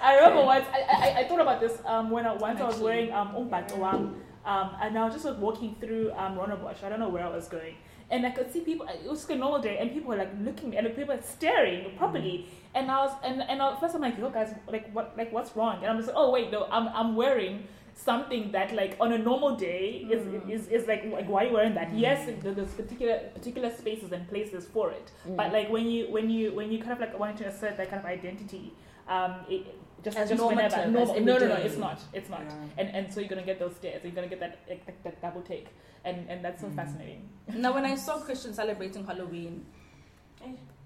[0.00, 0.46] I remember Okay.
[0.46, 3.34] once I, I, I thought about this um, when I, once I was wearing um,
[3.34, 4.14] umbat wang,
[4.48, 6.82] um, and I was just like, walking through um, Rondebosch.
[6.82, 7.74] I don't know where I was going,
[8.10, 8.86] and I could see people.
[8.88, 11.22] It was just a normal day, and people were like looking, me, and people were
[11.22, 12.46] staring properly.
[12.74, 15.54] And I was, and and at first I'm like, yo guys, like what, like what's
[15.54, 15.76] wrong?
[15.82, 19.18] And I'm just like, oh wait, no, I'm I'm wearing something that like on a
[19.18, 23.18] normal day is, is, is like like why are you wearing that yes there's particular
[23.34, 26.92] particular spaces and places for it but like when you when you when you kind
[26.92, 28.72] of like want to assert that kind of identity
[29.08, 29.66] um it
[30.04, 32.54] just As just normative, whenever normal, no no no it's not it's not Yeah.
[32.78, 35.20] and and so you're gonna get those stares you're gonna get that that, that, that
[35.22, 35.66] double take
[36.04, 36.76] and and that's so Mm.
[36.76, 39.64] fascinating Now, when I saw Christians celebrating Halloween,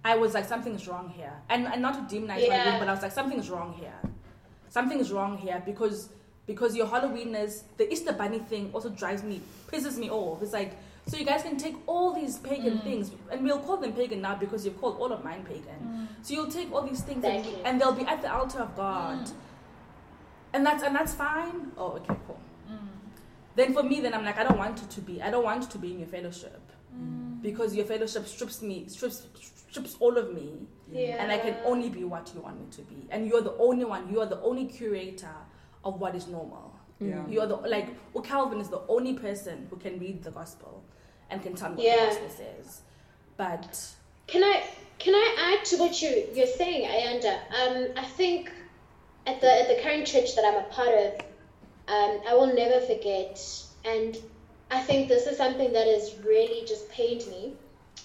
[0.04, 1.32] I was like, something's wrong here.
[1.48, 2.54] And, and not to demonize Yeah.
[2.56, 3.92] Halloween, but I was like, something's wrong here.
[4.68, 6.08] Something's wrong here because
[6.46, 10.42] because your Halloweeners, the Easter Bunny thing also drives me, pisses me off.
[10.42, 10.72] It's like,
[11.06, 12.82] so you guys can take all these pagan Mm.
[12.84, 15.80] things, and we'll call them pagan now because you've called all of mine pagan.
[15.82, 16.24] Mm.
[16.24, 19.26] So you'll take all these things and, and they'll be at the altar of God.
[19.26, 19.32] Mm.
[20.54, 21.72] And that's and that's fine.
[21.76, 22.38] Oh, okay, cool.
[22.70, 22.78] Mm.
[23.56, 25.20] Then for me, then I'm like, I don't want it to be.
[25.22, 26.60] I don't want to be in your fellowship
[27.40, 29.26] because your fellowship strips me, strips
[29.70, 30.52] strips all of me,
[30.90, 31.22] Yeah.
[31.22, 33.08] and I can only be what you want me to be.
[33.10, 34.08] And you're the only one.
[34.12, 35.34] You are the only curator
[35.84, 36.71] of what is normal.
[37.08, 37.26] Yeah.
[37.28, 37.88] You are the like.
[38.12, 40.82] Well, Calvin is the only person who can read the gospel
[41.30, 42.00] and can tell me what Yeah.
[42.00, 42.82] the gospel says.
[43.36, 43.88] But
[44.26, 44.62] Can I
[44.98, 47.34] can I add to what you you're saying, Ayanda?
[47.60, 48.52] Um, I think
[49.26, 51.12] at the at the current church that I'm a part of,
[51.88, 53.40] um, I will never forget,
[53.84, 54.16] and
[54.70, 57.54] I think this is something that has really just pained me.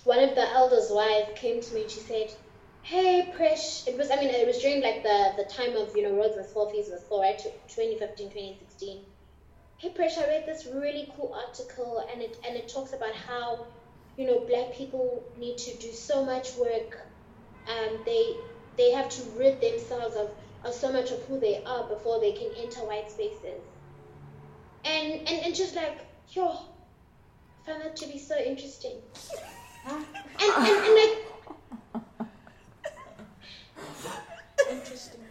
[0.04, 2.34] One of the elders' wives came to me and she said,
[2.90, 6.04] "Hey, Presh." It was I mean it was during like the the time of you
[6.04, 7.38] know Rhodes were full, fees were full, right?
[7.38, 9.06] 2015, 2016.
[9.78, 13.68] Hey, Presh, I read this really cool article and it and it talks about how
[14.18, 17.00] you know, black people need to do so much work.
[17.68, 18.36] Um, they
[18.76, 20.30] they have to rid themselves of,
[20.64, 23.62] of so much of who they are before they can enter white spaces.
[24.84, 26.00] And and, and just like,
[26.32, 29.02] yo, I found that to be so interesting.
[29.86, 30.06] and,
[30.40, 32.04] and, and like
[34.72, 35.22] Interesting.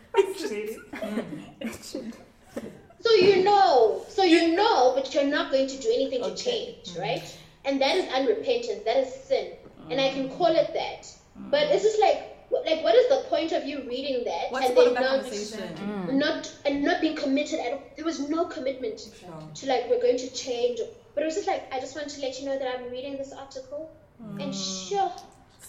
[3.01, 6.77] so you know, so you know, but you're not going to do anything to Okay.
[6.85, 7.01] change, mm.
[7.01, 7.39] right?
[7.65, 9.53] And that is unrepentance, that is sin.
[9.91, 10.15] And I mm.
[10.15, 11.03] can call it that.
[11.39, 11.51] Mm.
[11.51, 12.33] But it's just like
[12.65, 16.19] like what is the point of you reading that what's and then not conversation?
[16.19, 17.83] not and not being committed at all.
[17.97, 19.43] There was no commitment Sure.
[19.55, 20.81] to like we're going to change.
[21.15, 23.17] But it was just like I just want to let you know that I'm reading
[23.17, 23.91] this article,
[24.41, 25.11] and sure,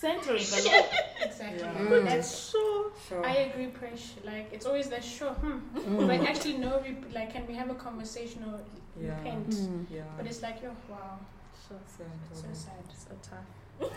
[0.02, 0.86] centering the.
[1.28, 1.60] Exactly.
[1.60, 1.74] Yeah.
[1.74, 2.06] Mm.
[2.06, 2.92] That's so.
[3.08, 3.26] Sure.
[3.26, 4.06] I agree, Presh.
[4.26, 5.60] Like it's always that sure, hmm.
[5.80, 6.08] Mm.
[6.08, 6.82] But actually, no.
[6.84, 8.60] We, like, can we have a conversation or
[9.02, 9.10] Yeah.
[9.10, 9.50] repent?
[9.50, 9.86] Mm.
[9.98, 10.02] Yeah.
[10.18, 11.20] But it's like, yo, wow,
[11.68, 12.56] So so important.
[12.66, 12.84] sad.
[13.04, 13.48] So tough.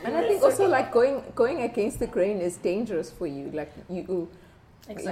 [0.04, 3.50] And I think also like going going against the grain is dangerous for you.
[3.60, 4.28] Like you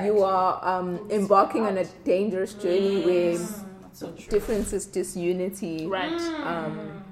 [0.07, 3.37] you are um, embarking on a dangerous journey where
[3.92, 4.31] so true.
[4.31, 5.87] differences, disunity.
[5.87, 6.20] right
[6.53, 7.03] Um,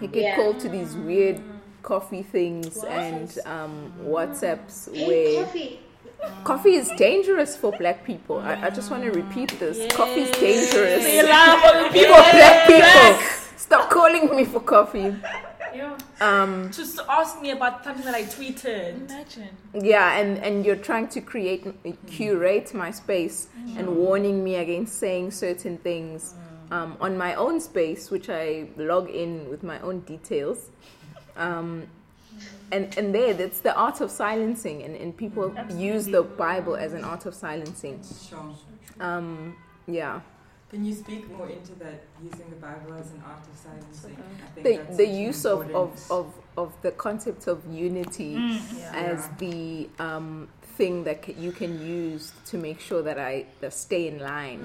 [0.00, 0.36] you get Yeah.
[0.36, 1.40] called to these weird
[1.82, 5.80] coffee things and um, WhatsApps hey, where coffee.
[6.44, 8.38] coffee is dangerous for black people.
[8.38, 9.92] I, I just want to repeat this.
[9.94, 11.02] Coffee is dangerous.
[11.02, 15.14] Say loud for the People, black people, stop calling me for coffee.
[15.74, 19.08] Yo, Um, Just ask me about something that I tweeted.
[19.08, 21.64] imagine yeah, and, and you're trying to create,
[22.06, 26.34] curate my space and warning me against saying certain things
[26.70, 30.68] um, on my own space, which I log in with my own details.
[31.36, 31.86] Um,
[32.70, 36.92] and, and there, that's the art of silencing, and, and people use the Bible as
[36.94, 38.00] an art of silencing.
[38.28, 38.54] Sure.
[39.00, 40.20] Um, yeah.
[40.70, 44.16] Can you speak more into that, using the Bible as an art of silencing?
[44.42, 48.36] I think The, the such an use of, of, of, of the concept of unity
[48.38, 48.90] Yeah.
[48.94, 49.34] as Yeah.
[49.38, 54.18] the um, thing that you can use to make sure that I that stay in
[54.18, 54.60] line,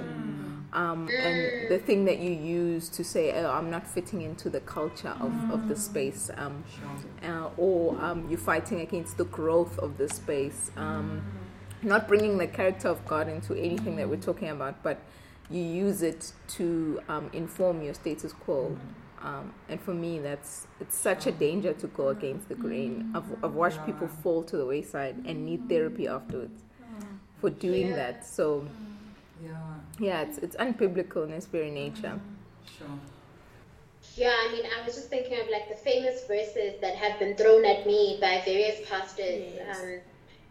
[0.74, 4.60] um, and the thing that you use to say, "Oh, I'm not fitting into the
[4.62, 7.32] culture of, of the space," um, Sure.
[7.32, 11.22] uh, or um, you're fighting against the growth of the space, um,
[11.82, 14.98] not bringing the character of God into anything that we're talking about, but
[15.50, 18.78] you use it to um, inform your status quo.
[19.22, 23.12] Um, and for me, that's it's such a danger to go against the grain.
[23.16, 23.86] I've, I've watched Yeah.
[23.88, 26.62] people fall to the wayside and need therapy afterwards.
[27.40, 27.96] for doing Yeah.
[27.96, 28.26] that.
[28.26, 28.66] So
[29.44, 29.52] Yeah,
[30.00, 32.20] yeah, it's it's unbiblical in its very nature.
[32.78, 32.88] sure.
[34.16, 37.36] Yeah, I mean, I was just thinking of like the famous verses that have been
[37.36, 39.80] thrown at me by various pastors Yes.
[39.80, 40.00] um,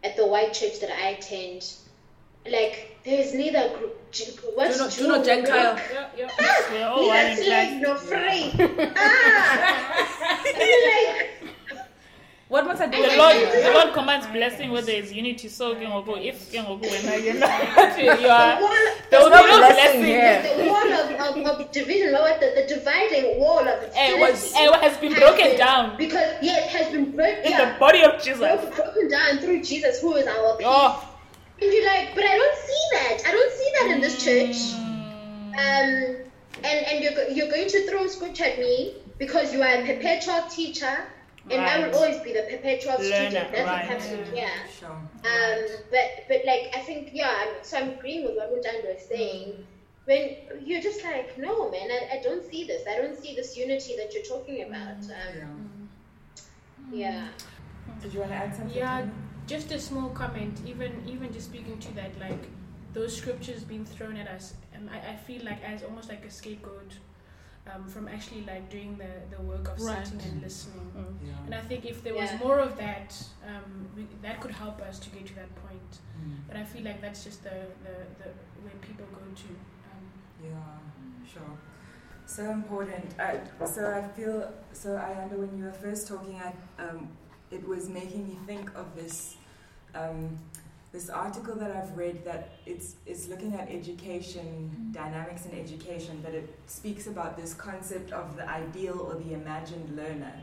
[0.04, 1.74] at the white church that I attend.
[2.50, 5.74] Like, there's neither gr- Ju- what's Do not- do Jew not nor Gentile.
[5.74, 5.86] Greek.
[5.92, 6.70] Yeah, yeah.
[6.72, 8.52] We're all Neither slave nor free.
[8.96, 10.08] ah!
[10.34, 11.26] I mean,
[12.48, 13.02] What must I do?
[13.02, 15.48] The Lord, the Lord commands blessing where there is unity.
[15.48, 19.30] So, ke ngoku, if ke ngoku wena yena- you like, the are, wall, there will
[19.30, 20.04] no be no blessing blessing.
[20.04, 20.42] here.
[20.56, 24.76] the wall of, of, of division, what the, the dividing wall of Eh, was, hostility
[24.78, 27.44] eh, has been broken been- down Because, yeah, it has been broken.
[27.44, 28.38] in Yeah, the body of Jesus.
[28.38, 30.66] broken, broken down through Jesus, who is our peace.
[30.70, 31.02] Oh,
[31.60, 33.22] And you're like, but I don't see that.
[33.26, 34.74] I don't see that in this church.
[35.56, 36.26] Um,
[36.64, 39.86] and and you're, you're going to throw a scripture at me because you are a
[39.86, 41.04] perpetual teacher,
[41.50, 43.52] and I will always be the perpetual Learner, student.
[43.52, 43.88] That's right.
[43.88, 44.50] what's happening here.
[44.78, 44.90] Sure.
[44.90, 49.06] Um, but but like I think yeah, I'm, so I'm agreeing with what Ntando is
[49.08, 49.66] saying.
[50.04, 52.82] When you're just like, no man, I, I don't see this.
[52.88, 55.02] I don't see this unity that you're talking about.
[55.08, 55.42] Yeah.
[55.42, 55.88] Um,
[56.92, 57.28] yeah.
[58.02, 58.76] Did you want to add something?
[58.76, 59.12] Yeah, Tanya?
[59.46, 60.60] Just a small comment.
[60.66, 62.44] Even even just speaking to that, like
[62.94, 66.30] those scriptures being thrown at us, um, I, I feel like as almost like a
[66.30, 66.92] scapegoat
[67.72, 70.06] um, from actually like doing the, the work of Right.
[70.06, 71.18] sitting and listening.
[71.24, 71.32] Yeah.
[71.46, 72.38] And I think if there was Yeah.
[72.38, 73.14] more of that,
[73.46, 75.92] um, we, that could help us to get to that point.
[76.20, 76.36] Mm.
[76.48, 78.28] But I feel like that's just the, the, the
[78.62, 79.48] where people go to.
[79.90, 80.04] Um,
[80.42, 81.42] Yeah, sure.
[82.24, 83.14] So important.
[83.20, 84.96] I, so I feel so.
[84.96, 87.08] I under when you were first talking, I, um,
[87.50, 89.36] it was making me think of this
[89.94, 90.38] um,
[90.92, 94.92] this article that I've read that it's it's looking at education mm-hmm.
[94.92, 99.96] dynamics in education, but it speaks about this concept of the ideal or the imagined
[99.96, 100.34] learner,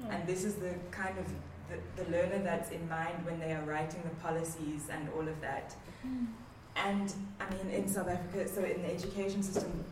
[0.00, 0.10] hmm.
[0.10, 1.26] and this is the kind of
[1.68, 5.40] the, the learner that's in mind when they are writing the policies and all of
[5.40, 5.74] that.
[6.02, 6.26] Hmm.
[6.76, 9.84] And I mean, in South Africa, so in the education system,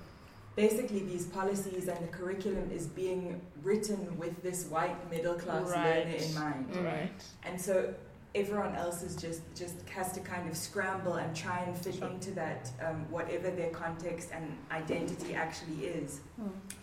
[0.57, 6.05] basically these policies and the curriculum is being written with this white middle class Right.
[6.07, 6.77] learner in mind.
[6.85, 7.25] right.
[7.45, 7.93] And so
[8.35, 12.09] everyone else is just just has to kind of scramble and try and fit Sure.
[12.09, 16.21] into that, um, whatever their context and identity actually is.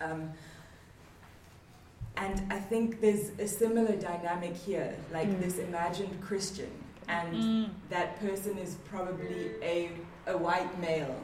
[0.02, 0.32] Um,
[2.18, 5.40] and I think there's a similar dynamic here, like Mm.
[5.42, 6.72] this imagined Christian,
[7.08, 7.70] and Mm.
[7.90, 9.92] that person is probably a
[10.28, 11.16] a white male,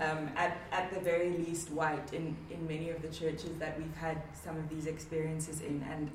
[0.00, 3.96] um, at at the very least white in in many of the churches that we've
[3.96, 6.10] had some of these experiences in, and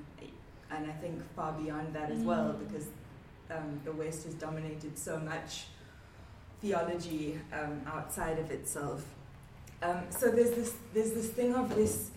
[0.72, 2.60] and I think far beyond that as well, Mm.
[2.68, 2.88] because
[3.52, 5.66] um, the West has dominated so much
[6.62, 9.06] theology um, outside of itself.
[9.84, 12.10] Um, so there's this there's this thing of this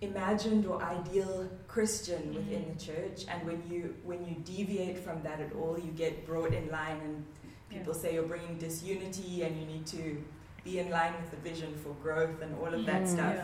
[0.00, 5.40] imagined or ideal Christian within the church, and when you when you deviate from that
[5.40, 7.24] at all, you get brought in line, and
[7.70, 10.22] people say you're bringing disunity, and you need to
[10.66, 13.12] be in line with the vision for growth and all of that Mm.
[13.16, 13.36] stuff.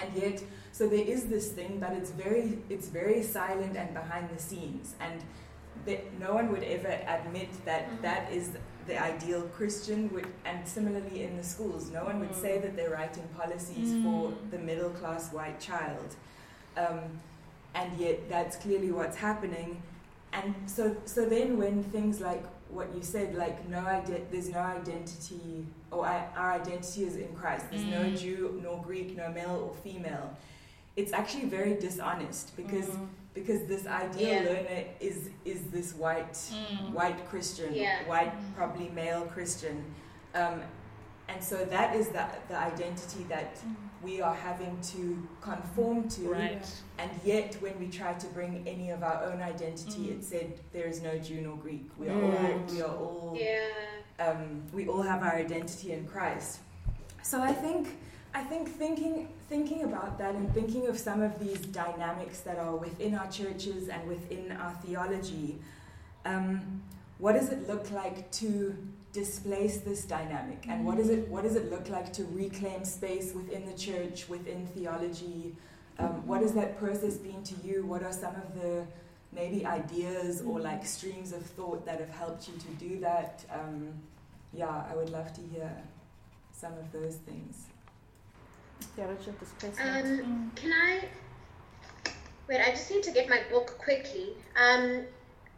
[0.00, 0.36] And yet,
[0.72, 4.86] so there is this thing, but it's very it's very silent and behind the scenes,
[5.06, 5.16] and
[5.86, 8.00] that no one would ever admit that Mhm.
[8.06, 8.46] that is
[8.88, 10.00] the ideal Christian.
[10.14, 14.20] Would, and similarly in the schools, no one would say that they're writing policies for
[14.30, 14.50] Mm.
[14.54, 16.10] the middle class white child,
[16.82, 17.00] um,
[17.74, 19.70] and yet that's clearly what's happening.
[20.38, 24.58] And so, so then when things like what you said, like no ide- there's no
[24.60, 27.66] identity, or I, our identity is in Christ.
[27.70, 28.18] There's no Mm.
[28.18, 30.30] Jew nor Greek, no male or female.
[30.96, 33.08] It's actually very dishonest because Mm.
[33.34, 34.48] because this ideal Yeah.
[34.50, 36.92] learner is is this white Mm.
[36.92, 38.06] white Christian, Yeah.
[38.06, 39.76] white probably male Christian,
[40.34, 40.62] um,
[41.28, 43.50] and so that is the the identity that
[44.02, 46.22] we are having to conform to.
[46.22, 46.66] Right.
[46.98, 50.18] And yet, when we try to bring any of our own identity, Mm.
[50.18, 51.88] it said there is no Jew nor Greek.
[51.98, 52.54] We are Right.
[52.54, 53.68] all we are all Yeah.
[54.18, 56.60] um, we all have our identity in Christ.
[57.22, 57.88] So I think
[58.34, 62.74] I think thinking thinking about that and thinking of some of these dynamics that are
[62.74, 65.58] within our churches and within our theology,
[66.24, 66.80] um,
[67.18, 68.74] what does it look like to
[69.12, 73.32] displace this dynamic, and what does it what does it look like to reclaim space
[73.34, 75.54] within the church, within theology?
[75.98, 77.84] Um, what has that process been to you?
[77.84, 78.86] What are some of the
[79.32, 83.44] maybe ideas or like streams of thought that have helped you to do that?
[83.52, 83.92] Um,
[84.52, 85.70] yeah, I would love to hear
[86.52, 87.66] some of those things.
[88.96, 90.20] Theological displacement.
[90.20, 91.04] Um, can I?
[92.48, 94.30] Wait, I just need to get my book quickly.
[94.56, 95.02] Um,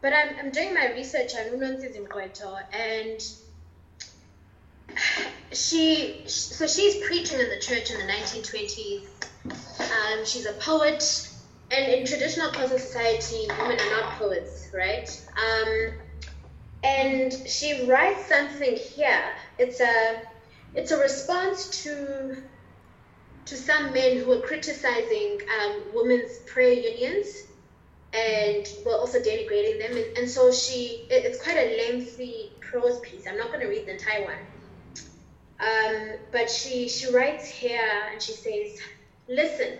[0.01, 3.19] but I'm, I'm doing my research on Nontsizi Mgqwetho, and
[5.51, 9.07] she, so she's preaching in the church in the 1920s.
[9.79, 11.29] Um, she's a poet,
[11.71, 15.09] and in traditional Xhosa society, women are not poets, right?
[15.37, 15.93] Um,
[16.83, 19.33] and she writes something here.
[19.57, 20.21] It's a
[20.75, 22.43] it's a response to
[23.45, 27.43] to some men who were criticizing um, women's prayer unions
[28.13, 29.97] and were also denigrating them.
[29.97, 33.27] And, and so she, it, it's quite a lengthy prose piece.
[33.27, 34.37] I'm not going to read the entire one.
[35.59, 38.79] Um, but she, she writes here and she says,
[39.27, 39.77] Listen,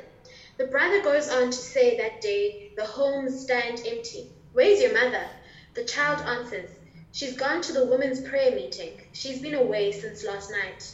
[0.58, 4.30] the brother goes on to say that day, the homes stand empty.
[4.54, 5.28] Where's your mother?
[5.74, 6.70] The child answers,
[7.12, 9.02] She's gone to the women's prayer meeting.
[9.12, 10.94] She's been away since last night.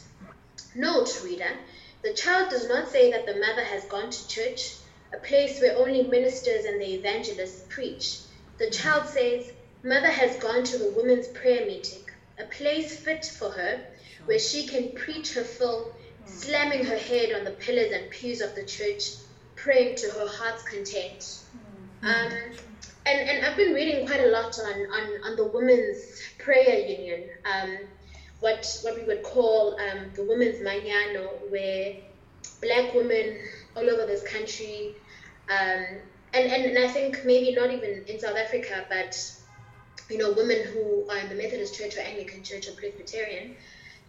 [0.74, 1.58] Note, reader,
[2.02, 4.74] the child does not say that the mother has gone to church,
[5.12, 8.18] a place where only ministers and the evangelists preach.
[8.58, 9.52] The child says,
[9.84, 12.02] Mother has gone to the women's prayer meeting,
[12.38, 13.80] a place fit for her,
[14.26, 15.92] where she can preach her fill,
[16.26, 19.14] slamming her head on the pillars and pews of the church,
[19.56, 21.40] praying to her heart's content.
[22.02, 22.32] Um,
[23.06, 27.28] and, and I've been reading quite a lot on, on, on the Women's Prayer Union,
[27.44, 27.78] um,
[28.40, 31.94] what, what we would call um, the Women's Manyano, where
[32.60, 33.38] black women
[33.76, 34.94] all over this country,
[35.48, 35.84] um,
[36.34, 39.16] and, and, and I think maybe not even in South Africa, but
[40.10, 43.56] you know, women who are in the Methodist Church or Anglican Church or Presbyterian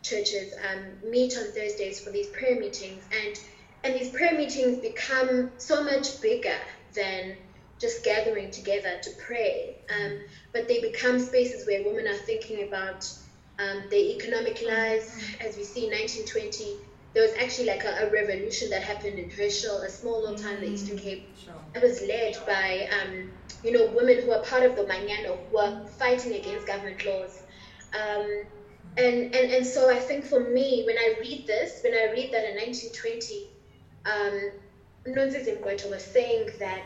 [0.03, 3.39] churches um, meet on Thursdays for these prayer meetings, and
[3.83, 6.59] and these prayer meetings become so much bigger
[6.93, 7.35] than
[7.79, 10.21] just gathering together to pray, um,
[10.53, 13.11] but they become spaces where women are thinking about
[13.59, 15.11] um, their economic lives.
[15.41, 16.77] As we see in 1920,
[17.13, 20.55] there was actually like a, a revolution that happened in Herschel, a small little town
[20.55, 21.27] in the Eastern Cape.
[21.37, 21.53] Sure.
[21.75, 23.31] It was led by, um,
[23.63, 27.43] you know, women who are part of the Manyano, who are fighting against government laws.
[28.97, 32.31] And, and, and so I think for me, when I read this, when I read
[32.31, 33.49] that in 1920,
[34.05, 34.51] um,
[35.07, 36.85] Nontsizi was saying that,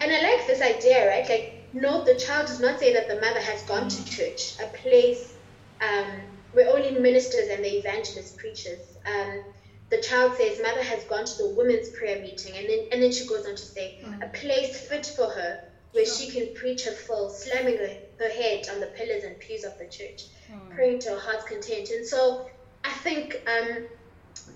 [0.00, 1.28] and I like this idea, right?
[1.28, 4.66] Like, no, the child does not say that the mother has gone to church, a
[4.66, 5.34] place
[5.80, 6.06] um,
[6.52, 8.96] where only ministers and the evangelist preachers.
[9.06, 9.42] Um,
[9.90, 13.10] the child says, Mother has gone to the women's prayer meeting, and then, and then
[13.10, 15.58] she goes on to say, a place fit for her
[15.92, 19.64] where she can preach her full, slamming her, her head on the pillars and pews
[19.64, 20.24] of the church,
[20.70, 21.90] praying to her heart's content.
[21.90, 22.46] And so
[22.84, 23.82] I think um,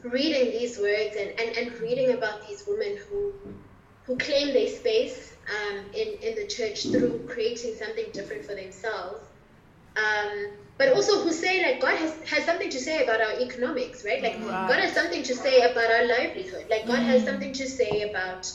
[0.03, 3.33] reading these words and, and, and reading about these women who
[4.07, 9.21] who claim their space um, in, in the church through creating something different for themselves.
[9.97, 10.47] Um,
[10.79, 14.23] but also who say like God has, has something to say about our economics, right?
[14.23, 14.69] Like Right.
[14.69, 16.67] God has something to say about our livelihood.
[16.71, 18.47] Like God has something to say about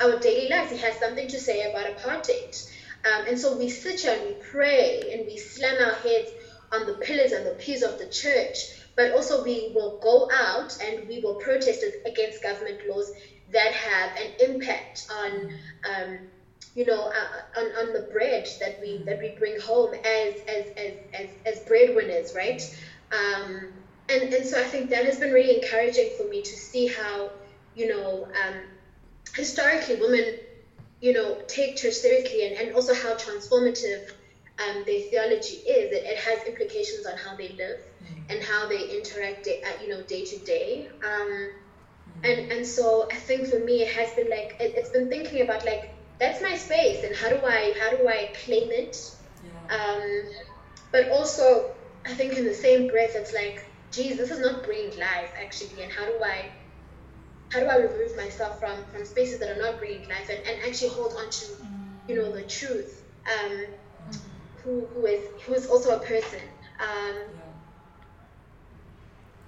[0.00, 0.70] our daily lives.
[0.70, 2.62] He has something to say about apartheid.
[3.04, 6.30] Um, and so we sit here and we pray and we slam our heads
[6.70, 8.58] on the pillars and the pews of the church.
[8.94, 13.12] But also we will go out and we will protest against government laws
[13.50, 15.52] that have an impact on
[15.88, 16.18] um,
[16.74, 20.66] you know, uh, on, on the bread that we that we bring home as as
[20.76, 22.62] as as, as breadwinners, right?
[23.12, 23.72] Um,
[24.08, 27.30] and and so I think that has been really encouraging for me to see how,
[27.74, 28.54] you know, um,
[29.34, 30.34] historically women,
[31.02, 34.02] you know, take church seriously, and, and also how transformative
[34.58, 35.92] um, their theology is.
[35.92, 37.78] It, it has implications on how they live
[38.30, 40.86] and how they interact, day, you know, day to day.
[41.02, 41.48] Um,
[42.24, 45.40] and and so I think for me it has been like it, it's been thinking
[45.40, 45.82] about like
[46.18, 48.96] that's my space and how do I how do I claim it
[49.42, 49.50] Yeah.
[49.68, 50.02] um,
[50.92, 51.64] but also
[52.06, 53.58] I think in the same breath it's like
[53.90, 56.50] geez this is not bringing life actually and how do I
[57.50, 60.62] how do I remove myself from from spaces that are not bringing life and, and
[60.66, 61.46] actually hold on to
[62.08, 63.64] you know the truth um,
[64.62, 66.40] who who is who is also a person
[66.80, 67.14] um,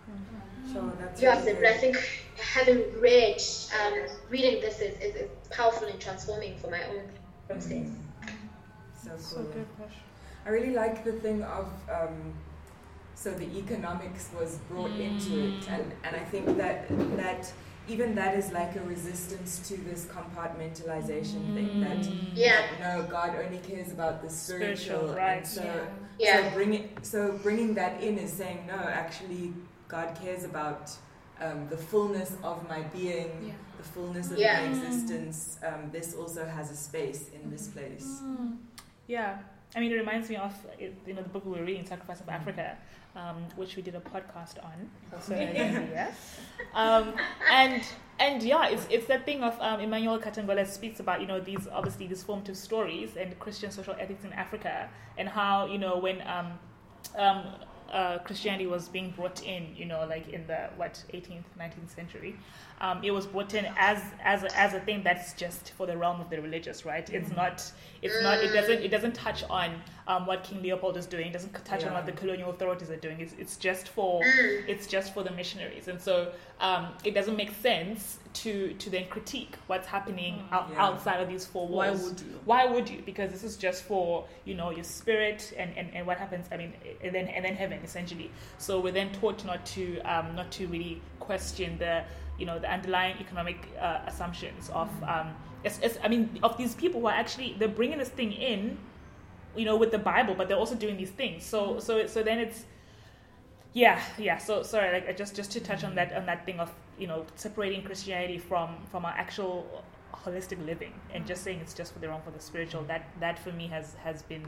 [0.09, 0.73] Yeah.
[0.73, 1.97] Sure, that's Yeah, really but I think
[2.37, 3.41] having read,
[3.81, 3.95] um,
[4.29, 7.03] reading this is, is, is powerful and transforming for my own
[7.49, 7.87] process.
[9.03, 9.19] So cool.
[9.19, 9.67] So good.
[10.47, 12.35] I really like the thing of um,
[13.15, 16.87] so the economics was brought into it, and, and I think that
[17.17, 17.53] that
[17.89, 22.05] even that is like a resistance to this compartmentalization thing that
[22.35, 25.87] Yeah, no God only cares about the spiritual, Spiritual, right, and so
[26.19, 29.53] yeah, so bring it, so bringing that in is saying no actually
[29.89, 30.91] God cares about
[31.41, 33.53] um, the fullness of my being Yeah.
[33.77, 34.61] the fullness of Yeah.
[34.61, 35.59] my existence.
[35.67, 38.09] Um, this also has a space in this place.
[39.07, 39.39] Yeah,
[39.77, 42.29] I mean, it reminds me of you know the book we were reading, Sacrifice of
[42.29, 42.77] Africa,
[43.17, 44.89] um, which we did a podcast on.
[45.13, 46.13] Also, yeah.
[46.75, 47.15] um,
[47.51, 47.83] and
[48.21, 51.67] and yeah, it's it's that thing of um, Emmanuel Katongole speaks about you know these
[51.73, 56.23] obviously these formative stories and Christian social ethics in Africa and how you know when
[56.27, 56.53] um,
[57.19, 57.45] um,
[57.93, 62.35] uh, Christianity was being brought in, you know, like in the what 18th, 19th century,
[62.81, 65.97] um, it was brought in as as a, as a thing that's just for the
[65.97, 67.09] realm of the religious, right?
[67.11, 67.37] It's Mm.
[67.37, 67.73] not
[68.05, 69.71] it's not it doesn't it doesn't touch on
[70.07, 71.29] um, what King Leopold is doing.
[71.29, 73.19] It doesn't touch on what the colonial authorities are doing.
[73.21, 74.69] It's it's just for Mm.
[74.69, 76.31] it's just for the missionaries, and so
[76.61, 80.85] um, it doesn't make sense to to then critique what's happening out, Yeah.
[80.87, 82.01] outside of these four walls.
[82.03, 82.41] Why would you?
[82.45, 83.03] Why would you?
[83.07, 86.47] Because this is just for you know your spirit and, and, and what happens.
[86.53, 88.31] I mean, and then and then heaven essentially.
[88.59, 92.05] So we're then taught not to um, not to really question the
[92.39, 95.29] you know the underlying economic uh, assumptions of um,
[95.65, 98.79] it's, it's, I mean of these people who are actually they're bringing this thing in,
[99.57, 101.45] you know, with the Bible, but they're also doing these things.
[101.45, 102.65] So so so then it's
[103.73, 104.39] yeah yeah.
[104.39, 107.07] So sorry, like I just just to touch on that on that thing of you
[107.07, 109.85] know separating Christianity from from our actual
[110.25, 113.39] holistic living and just saying it's just for the wrong for the spiritual that that
[113.39, 114.45] for me has has been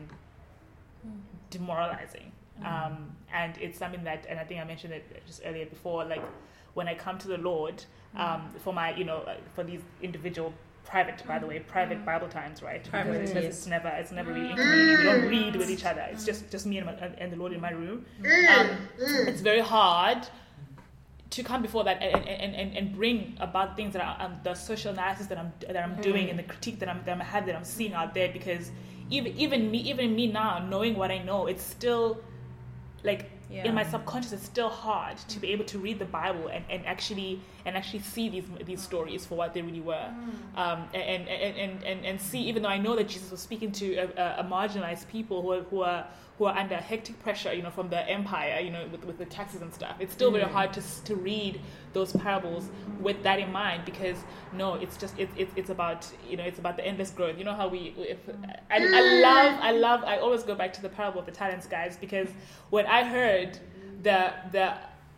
[1.50, 2.32] demoralizing
[2.64, 6.22] um, and it's something that and i think i mentioned it just earlier before like
[6.74, 7.84] when i come to the lord
[8.16, 10.52] um, for my you know uh, for these individual
[10.86, 12.04] private by the way private mm.
[12.04, 12.82] bible times right?
[12.88, 13.44] Private, Because it's, yes.
[13.44, 15.30] it's never it's never really in community we don't mm.
[15.30, 16.06] read with each other.
[16.10, 18.06] It's just just me and, my, and the lord in my room.
[18.22, 18.58] Mm.
[18.58, 18.78] Um,
[19.28, 20.28] it's very hard
[21.30, 24.54] to come before that and, and, and, and bring about things that are um, the
[24.54, 27.46] social analysis that I'm that I'm doing and the critique that I'm that I'm have
[27.46, 28.70] that I'm seeing out there because
[29.10, 32.22] even even me even me now knowing what I know it's still
[33.02, 33.64] like Yeah.
[33.68, 36.84] in my subconscious it's still hard to be able to read the Bible and, and
[36.84, 40.08] actually and actually see these these stories for what they really were
[40.56, 43.70] um, and, and, and, and, and see even though I know that Jesus was speaking
[43.72, 46.06] to a, a, a marginalized people who are, who are
[46.38, 49.24] who are under hectic pressure you know from the empire you know with, with the
[49.24, 50.50] taxes and stuff it's still very mm.
[50.50, 51.60] hard to, to read
[51.92, 52.68] those parables
[53.00, 54.18] with that in mind because
[54.52, 57.38] no it's just it's it's it's about you know it's about the endless growth.
[57.38, 58.18] You know how we if,
[58.70, 59.22] I, I mm.
[59.22, 62.28] love I love I always go back to the parable of the talents guys because
[62.70, 63.58] when I heard
[64.02, 64.74] the the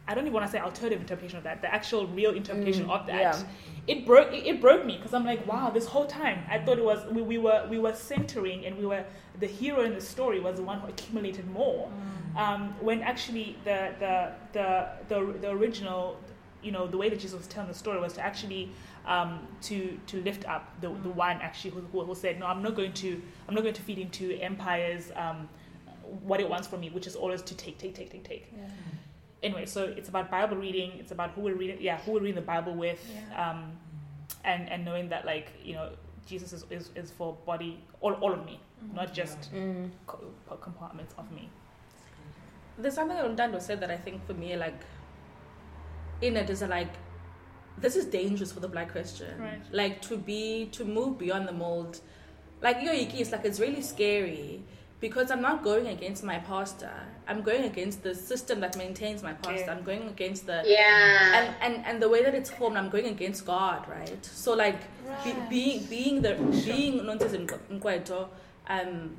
[0.09, 3.07] I don't even want to say alternative interpretation of that the actual real interpretation of
[3.07, 3.21] that.
[3.21, 3.43] yeah.
[3.87, 6.79] it broke it, it broke me because I'm like wow this whole time I thought
[6.79, 9.05] it was we, we were we were centering and we were
[9.39, 11.89] the hero in the story was the one who accumulated more.
[12.37, 16.19] Um, when actually the the, the the the original
[16.63, 18.71] you know the way that Jesus was telling the story was to actually
[19.07, 22.63] um, to to lift up the, the one actually who, who, who said no I'm
[22.63, 25.49] not going to I'm not going to feed into empires um,
[26.23, 28.53] what it wants from me which is always to take take take take take
[29.43, 32.35] anyway so it's about Bible reading it's about who we're reading yeah who we're reading
[32.35, 33.01] the Bible with
[33.37, 33.73] um,
[34.45, 35.91] and and knowing that like you know
[36.27, 38.61] Jesus is, is, is for body all, all of me
[38.95, 39.91] not just Mm.
[40.07, 41.49] co- compartments of me
[42.79, 44.81] There's something that Ntando said that I think for me, like,
[46.21, 46.93] in it is like,
[47.85, 49.33] this is dangerous for the black Christian.
[49.41, 49.61] Right.
[49.73, 52.01] Like, to be, to move beyond the mold.
[52.63, 54.63] Like, yo, Yiki, it's like, it's really scary
[55.01, 56.91] because I'm not going against my pastor.
[57.29, 59.67] I'm going against the system that maintains my pastor.
[59.67, 59.73] Yeah.
[59.73, 61.39] I'm going against the, Yeah.
[61.39, 64.25] and, and and the way that it's formed, I'm going against God, right?
[64.25, 64.81] So like
[65.25, 68.29] be, being being the being Nontsizi Mgqwetho,
[68.69, 69.17] um,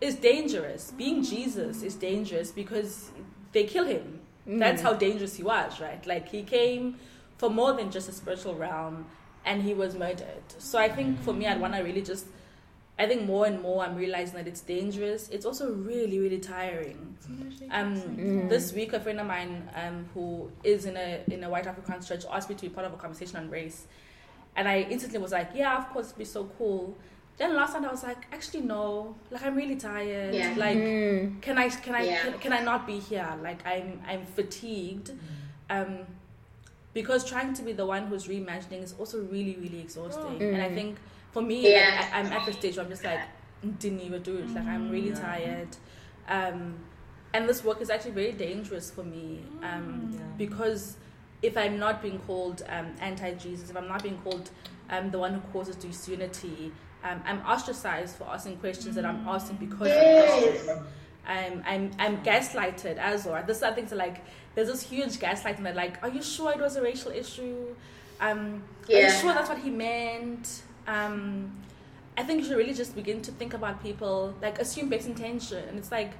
[0.00, 0.92] is dangerous.
[0.96, 3.10] Being Jesus is dangerous because
[3.52, 4.20] they kill him.
[4.46, 6.04] That's how dangerous he was, right?
[6.06, 6.96] Like he came
[7.36, 9.04] for more than just a spiritual realm,
[9.44, 10.42] and he was murdered.
[10.56, 12.26] So I think for me, I'd want to really just.
[12.98, 15.28] I think more and more I'm realizing that it's dangerous.
[15.28, 17.16] It's also really, really tiring.
[17.70, 21.66] Um, This week, a friend of mine um, who is in a in a white
[21.66, 23.86] African church asked me to be part of a conversation on race,
[24.56, 26.96] and I instantly was like, "Yeah, of course, it'd be so cool."
[27.36, 29.14] Then last night I was like, "Actually, no.
[29.30, 30.34] Like, I'm really tired.
[30.34, 30.54] Yeah.
[30.56, 31.40] Like, Mm.
[31.42, 32.22] can I can I Yeah.
[32.22, 33.32] can, can I not be here?
[33.42, 35.12] Like, I'm I'm fatigued."
[35.70, 35.98] Um,
[36.94, 40.42] because trying to be the one who's reimagining is also really, really exhausting.
[40.42, 40.74] And I Mm.
[40.74, 40.98] think
[41.38, 42.00] for me, Yeah.
[42.00, 43.20] like, I, I'm at the stage where I'm just like,
[43.78, 44.52] didn't even do it.
[44.54, 45.20] Like, I'm really Yeah.
[45.20, 45.68] tired.
[46.28, 46.74] Um,
[47.32, 50.20] and this work is actually very dangerous for me um, Yeah.
[50.36, 50.96] because
[51.42, 54.50] if I'm not being called um, anti Jesus, if I'm not being called
[54.90, 56.72] um, the one who causes disunity,
[57.04, 60.78] um, I'm ostracized for asking questions that I'm asking because I'm Christian.
[61.26, 63.44] I'm, I'm, I'm gaslighted as well.
[63.46, 64.24] This other things are like,
[64.54, 67.76] there's this huge gaslighting that like, are you sure it was a racial issue?
[68.20, 70.62] Um, Are you sure that's what he meant?
[70.88, 71.52] Um,
[72.16, 75.62] I think you should really just begin to think about people, like assume base intention.
[75.68, 76.12] And it's like,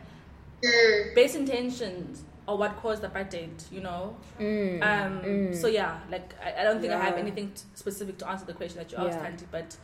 [0.62, 1.14] Mm.
[1.14, 4.16] base intentions are what caused the apartheid, you know?
[4.40, 4.82] Mm.
[4.82, 5.54] Um, Mm.
[5.60, 8.54] So yeah, like I, I don't think I have anything t- specific to answer the
[8.54, 9.30] question that you asked, Yeah.
[9.30, 9.76] Thandi, but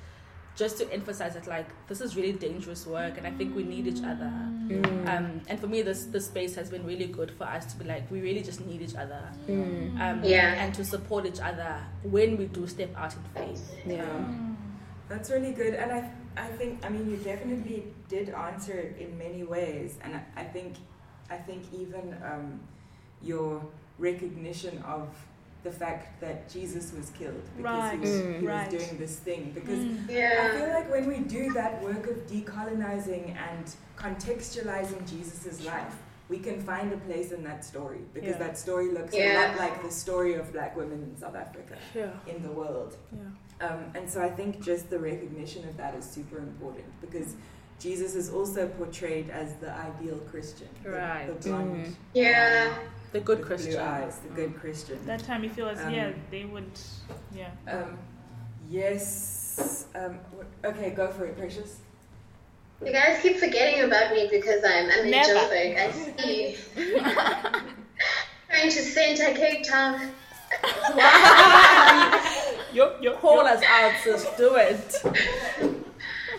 [0.56, 3.86] just to emphasize that like this is really dangerous work, and I think we need
[3.86, 4.32] each other.
[4.68, 5.08] Mm.
[5.08, 7.84] Um, and for me, this this space has been really good for us to be
[7.84, 10.00] like we really just need each other, Mm.
[10.00, 10.54] um, Yeah.
[10.64, 11.72] and to support each other
[12.02, 13.64] when we do step out in faith.
[13.86, 14.04] Yeah.
[15.08, 19.16] That's really good, and I, I think, I mean, you definitely did answer it in
[19.18, 20.74] many ways, and I, I think
[21.30, 22.60] I think even um,
[23.22, 23.62] your
[23.98, 25.08] recognition of
[25.62, 28.40] the fact that Jesus was killed because Right, he, was, Mm.
[28.40, 29.52] he was doing this thing.
[29.54, 30.10] Because Mm.
[30.10, 33.64] I feel like when we do that work of decolonizing and
[33.96, 35.96] contextualizing Jesus' life,
[36.28, 38.38] we can find a place in that story because Yeah.
[38.38, 42.10] that story looks a lot like the story of black women in South Africa Yeah.
[42.26, 42.96] in the world.
[43.60, 43.66] Yeah.
[43.68, 47.34] Um, and so I think just the recognition of that is super important because
[47.78, 50.68] Jesus is also portrayed as the ideal Christian.
[50.82, 51.26] the- Right.
[51.40, 51.94] The, blonde, Mm.
[52.14, 52.74] Yeah.
[53.12, 53.72] The good with Christian.
[53.74, 54.98] Blue eyes, the good Christian.
[55.06, 56.70] That time you feel as Um, yeah they would
[57.32, 57.50] yeah.
[57.68, 57.96] Um,
[58.68, 59.86] yes.
[59.94, 60.18] Um,
[60.64, 61.76] okay, go for it, Precious.
[62.84, 65.32] You guys keep forgetting about me because I'm I'm in Never.
[65.32, 65.78] Joburg.
[65.78, 66.56] I see.
[68.50, 70.10] Trying to center Cape Town.
[72.74, 73.42] Yo, yo, Call yo.
[73.42, 74.26] us out, sis.
[74.36, 74.94] Do it.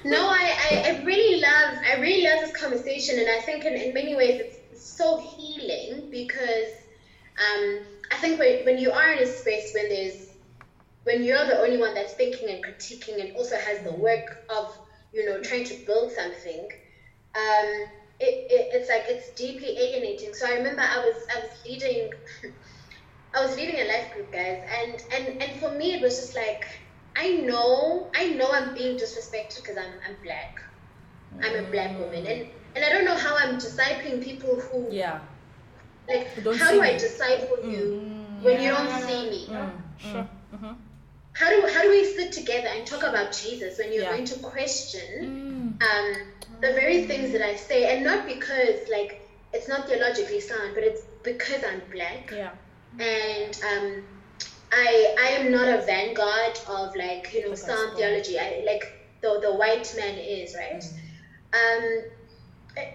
[0.04, 3.74] No, I, I, I really love I really love this conversation and I think in,
[3.74, 6.70] in many ways it's so healing because
[7.40, 7.80] um,
[8.12, 10.34] I think when, when you are in a space when there's
[11.06, 14.78] when you're the only one that's thinking and critiquing and also has the work of
[15.12, 16.68] you know trying to build something
[17.34, 17.68] um,
[18.20, 22.12] it, it, it's like it's deeply alienating so I remember I was I was leading
[23.36, 26.36] I was leading a life group guys and and and for me it was just
[26.36, 26.66] like
[27.18, 30.60] I know, I know I'm being disrespected because I'm, I'm black.
[31.42, 35.20] I'm a black woman, and and I don't know how I'm discipling people who Yeah.
[36.10, 36.28] like.
[36.36, 37.00] Who don't how see do I me.
[37.00, 37.84] disciple you
[38.42, 39.48] when you don't see me?
[39.50, 39.72] Mm.
[40.12, 40.28] Sure.
[41.34, 44.12] How do how do we sit together and talk about Jesus when you're Yeah.
[44.12, 45.84] going to question Mm.
[45.90, 46.08] um,
[46.62, 49.22] the very things that I say, and not because like
[49.54, 52.52] it's not theologically sound, but it's because I'm black Yeah.
[53.00, 54.04] And um,
[54.72, 57.96] I I am not a vanguard of like you know sound gospel.
[57.98, 58.38] theology.
[58.40, 58.84] I like
[59.22, 60.84] the the white man is right.
[61.54, 62.04] Um,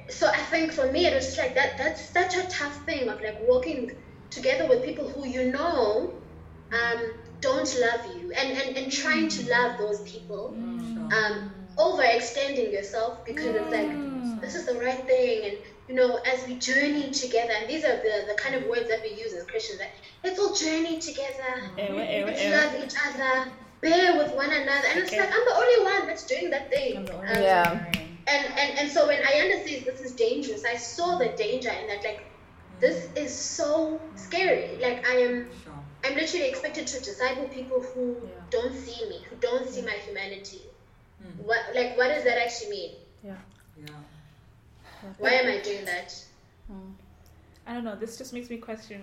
[0.09, 1.77] so I think for me it was like that.
[1.77, 3.91] That's such a tough thing of like walking
[4.31, 6.13] together with people who you know
[6.73, 10.57] um, don't love you and, and and trying to love those people.
[11.13, 11.45] Um,
[11.79, 13.99] overextending yourself because it's like
[14.41, 15.59] this is the right thing and
[15.91, 19.03] you know as we journey together and these are the, the kind of words that
[19.03, 19.91] we use as christians that
[20.23, 21.53] let's all journey together
[22.27, 23.51] let's love each other
[23.83, 25.19] bear with one another and it's Okay.
[25.19, 27.71] like i'm the only one that's doing that thing I'm the only Um, Yeah.
[28.29, 31.87] and, and and so when Ayanda says this is dangerous i saw the danger in
[31.89, 32.21] that like
[32.79, 35.49] this is so scary like i am
[36.05, 38.45] i'm literally expected to disciple people who Yeah.
[38.51, 40.63] don't see me who don't see my humanity
[41.23, 41.37] Mm.
[41.49, 43.41] what like what does that actually mean Yeah.
[45.19, 46.15] Why am i doing that
[46.67, 46.91] hmm.
[47.71, 47.95] I don't know.
[47.95, 49.01] This just makes me question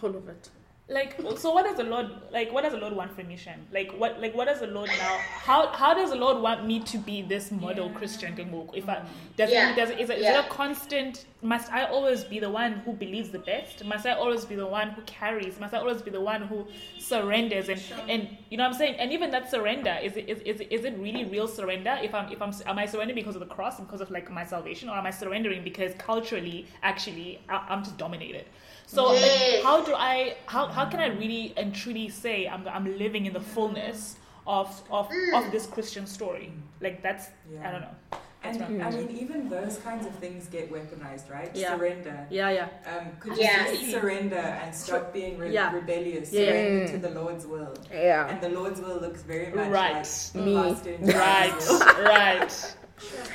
[0.00, 0.50] All of it.
[0.88, 3.66] Like so what does the lord like what does the lord want from me Shan?
[3.72, 6.78] like what like what does the lord now how how does the lord want me
[6.78, 8.70] to be this model christian ke ngoku?
[8.72, 9.06] if i mm-hmm.
[9.36, 9.72] does Yeah.
[9.72, 10.38] it does it is, it, is Yeah.
[10.38, 13.84] it a constant must i always be the one who believes the best?
[13.84, 15.58] Must i always be the one who carries?
[15.60, 16.66] Must i always be the one who
[16.98, 17.68] surrenders?
[17.68, 18.94] And and you know what i'm saying?
[18.96, 21.98] And even that surrender is it is, is, is it really real surrender?
[22.02, 24.44] If i'm if i'm am i surrendering because of the cross because of like my
[24.44, 24.88] salvation?
[24.88, 28.46] Or am i surrendering because culturally actually I, i'm just dominated
[28.86, 32.96] so like, how do I how, how can I really and truly say I'm I'm
[32.98, 34.16] living in the fullness
[34.46, 36.52] of of, of this Christian story?
[36.80, 37.28] Like that's
[37.62, 37.96] I don't know.
[38.42, 38.94] That's And right.
[38.94, 41.50] I mean, even those kinds of things get weaponized, right?
[41.52, 41.74] Yeah.
[41.76, 42.26] Surrender.
[42.30, 42.68] Yeah, yeah.
[42.96, 43.66] Um, could Yeah.
[43.72, 45.72] you just surrender and stop being re- Yeah.
[45.74, 46.32] rebellious?
[46.32, 46.44] Yeah.
[46.50, 46.90] Surrender Mm.
[46.92, 47.74] to the Lord's will.
[47.90, 48.28] Yeah.
[48.28, 50.08] And the Lord's will looks very much Right.
[50.34, 50.54] like Me.
[50.54, 52.76] pastor Right, right.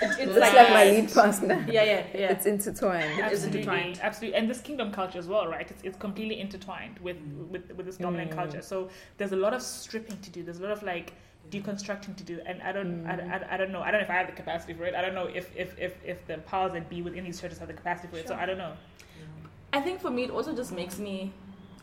[0.01, 1.63] It's It's like my lead pastor.
[1.69, 2.31] Yeah, yeah, yeah.
[2.31, 3.19] It's intertwined.
[3.19, 3.99] It is Absolutely, intertwined.
[4.01, 5.69] absolutely, and this kingdom culture as well, right?
[5.69, 7.17] It's, it's completely intertwined with,
[7.51, 8.35] with with this dominant Mm.
[8.35, 8.61] culture.
[8.61, 10.43] So there's a lot of stripping to do.
[10.43, 11.13] There's a lot of like
[11.51, 13.81] deconstructing to do, and I don't, I, I, I don't know.
[13.81, 14.95] I don't know if I have the capacity for it.
[14.95, 17.67] I don't know if if if, if the powers that be within these churches have
[17.67, 18.27] the capacity for it.
[18.27, 18.73] So I don't know.
[19.73, 21.31] I think for me, it also just makes me,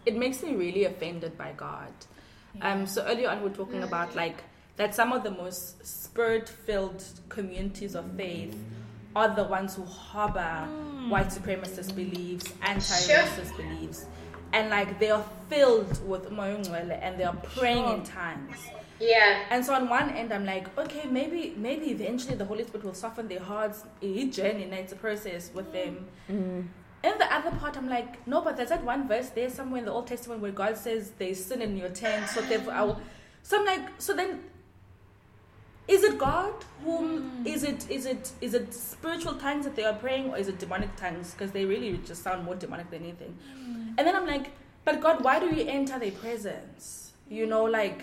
[0.05, 1.93] it makes me really offended by God.
[2.61, 4.43] Um, so earlier on, we were talking about like
[4.79, 8.57] that some of the most spirit-filled communities of faith
[9.15, 11.11] are the ones who harbor hmm.
[11.11, 14.07] white supremacist beliefs, anti-racist beliefs,
[14.53, 18.57] and like they are filled with Moyungwele and they are praying in tongues.
[19.01, 22.85] yeah And so on one end, I'm like, okay, maybe maybe eventually the Holy Spirit
[22.85, 23.85] will soften their hearts.
[24.01, 26.07] A journey, and it's a process with them.
[26.31, 26.61] Mm-hmm.
[27.05, 29.85] In the other part, I'm like, no, but there's that one verse there somewhere in
[29.85, 33.01] the Old Testament where God says there's sin in your tent, so therefore I will.
[33.43, 34.41] So I'm like, so then,
[35.89, 36.53] is it God
[36.85, 40.49] whom is it is it is it spiritual tongues that they are praying, or is
[40.49, 41.33] it demonic tongues?
[41.33, 43.37] Because they really just sound more demonic than anything.
[43.97, 44.51] And then I'm like,
[44.85, 47.13] but God, why do you enter their presence?
[47.31, 48.03] You know, like,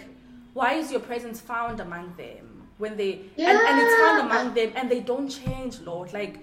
[0.53, 4.71] why is your presence found among them when they and, and it's found among them
[4.75, 6.11] and they don't change, Lord?
[6.13, 6.39] Like,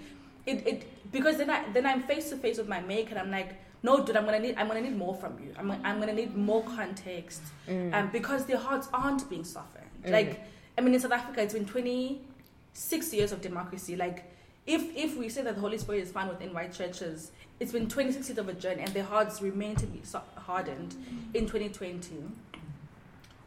[0.46, 3.30] it, it because then I then I'm face to face with my make and I'm
[3.30, 3.50] like,
[3.82, 5.52] no, dude, I'm gonna need I'm gonna need more from you.
[5.58, 7.92] I'm I'm gonna need more context, Mm.
[7.94, 9.86] um, because their hearts aren't being softened.
[10.06, 10.40] Like,
[10.76, 13.96] I mean, in South Africa, it's been 26 years of democracy.
[13.96, 14.24] Like,
[14.66, 17.88] if if we say that the Holy Spirit is found within white churches, it's been
[17.88, 20.02] 26 years of a journey, and their hearts remain to be
[20.36, 20.94] hardened
[21.34, 22.24] in 2020.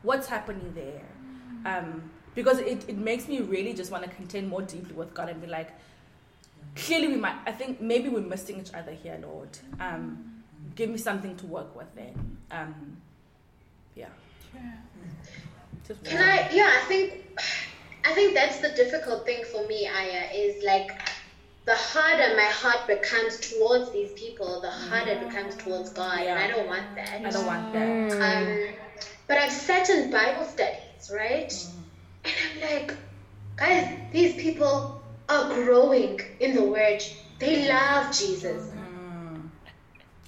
[0.04, 1.02] What's happening there?
[1.66, 5.30] Um, because it, it makes me really just want to contend more deeply with God
[5.30, 5.72] and be like,
[6.76, 7.36] clearly we might.
[7.46, 9.50] I think maybe we're missing each other here, Lord.
[9.80, 10.44] Um,
[10.76, 12.38] give me something to work with then.
[12.52, 12.98] Um,
[13.96, 14.10] yeah.
[15.88, 16.50] Just Can I?
[16.52, 17.14] Yeah, I think,
[18.04, 20.92] I think that's the difficult thing for me, Aya, is like,
[21.66, 26.38] the harder my heart becomes towards these people, the harder it becomes towards God, and
[26.38, 27.22] I don't want that.
[27.26, 27.88] I don't want that.
[27.88, 28.68] Mm.
[28.70, 28.74] Um,
[29.28, 31.68] but I've sat in Bible studies, right?
[32.24, 32.98] And I'm like,
[33.56, 37.04] guys, these people are growing in the Word.
[37.40, 38.72] They love Jesus.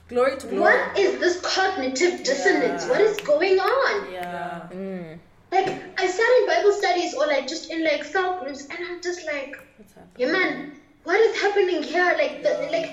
[0.10, 0.62] Glory to glory.
[0.62, 2.84] What is this cognitive dissonance?
[2.84, 2.90] Yeah.
[2.90, 4.14] What is going on?
[4.14, 4.70] Yeah.
[4.72, 5.20] Mm.
[5.58, 9.02] Like, I sat in Bible studies or like just in like cell groups, and I'm
[9.02, 10.28] just like, What's happening?
[10.28, 10.72] yeah, man,
[11.04, 12.14] what is happening here?
[12.18, 12.72] Like, the, mm.
[12.72, 12.90] like,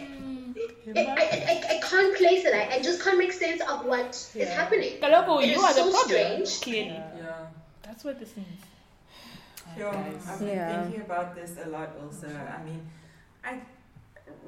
[0.96, 2.54] I, I, I, I can't place it.
[2.54, 4.54] I, I just can't make sense of what is Yeah.
[4.60, 4.98] happening.
[5.00, 6.08] Kaloko, It you is are the problem.
[6.08, 6.60] strange.
[6.60, 7.02] Clearly.
[7.18, 7.46] Yeah.
[7.82, 8.60] That's what this means.
[9.76, 9.94] Sure.
[9.94, 10.82] I've been Yeah.
[10.82, 12.28] thinking about this a lot also.
[12.28, 12.82] I mean,
[13.44, 13.60] I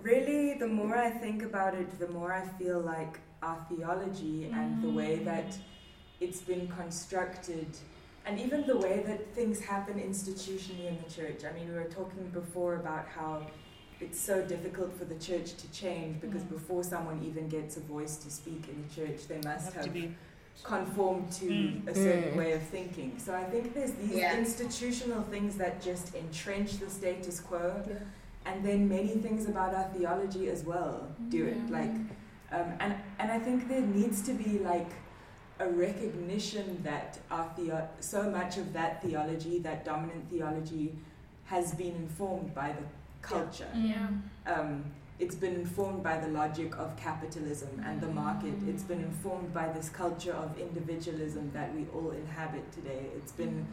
[0.02, 4.82] really, the more I think about it, the more I feel like our theology and
[4.82, 5.24] the way mm.
[5.24, 5.56] that
[6.20, 7.66] it's been constructed,
[8.26, 11.40] and even the way that things happen institutionally in the church.
[11.48, 13.46] I mean, we were talking before about how
[14.00, 16.50] it's so difficult for the church to change because Mm.
[16.50, 19.84] before someone even gets a voice to speak in the church, they must Have have
[19.84, 20.14] to be.
[20.64, 21.86] conform to Mm.
[21.88, 22.36] a certain Mm.
[22.36, 23.18] way of thinking.
[23.18, 24.36] So I think there's these Yeah.
[24.38, 27.82] institutional things that just entrench the status quo,
[28.46, 31.70] and then many things about our theology as well do it.
[31.70, 31.94] Like,
[32.52, 34.90] um, and and I think there needs to be like
[35.58, 40.92] a recognition that our theo- so much of that theology, that dominant theology,
[41.46, 42.82] has been informed by the
[43.22, 44.08] culture Yeah.
[44.46, 44.84] um,
[45.18, 48.52] it's been informed by the logic of capitalism and the market.
[48.68, 53.06] It's been informed by this culture of individualism that we all inhabit today.
[53.16, 53.66] It's been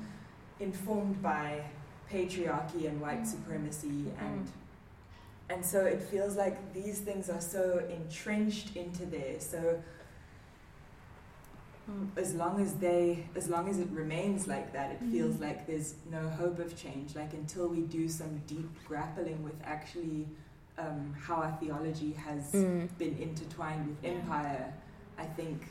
[0.62, 1.66] informed by
[2.10, 4.50] patriarchy and white supremacy and
[5.50, 9.40] and so it feels like these things are so entrenched into there.
[9.40, 9.84] So
[12.16, 15.96] as long as they as long as it remains like that it feels like there's
[16.12, 17.16] no hope of change.
[17.16, 20.28] Like until we do some deep grappling with actually
[20.78, 22.88] um, how our theology has Mm.
[22.98, 24.74] been intertwined with empire
[25.20, 25.68] i think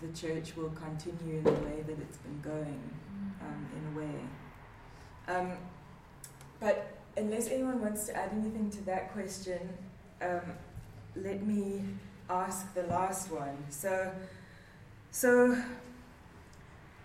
[0.00, 2.82] the church will continue in the way that it's been going
[3.42, 4.16] um, in a way.
[5.28, 5.52] Um,
[6.60, 9.60] but unless anyone wants to add anything to that question
[10.22, 10.40] um,
[11.16, 11.82] let me
[12.30, 13.56] ask the last one.
[13.68, 14.10] So
[15.14, 15.56] so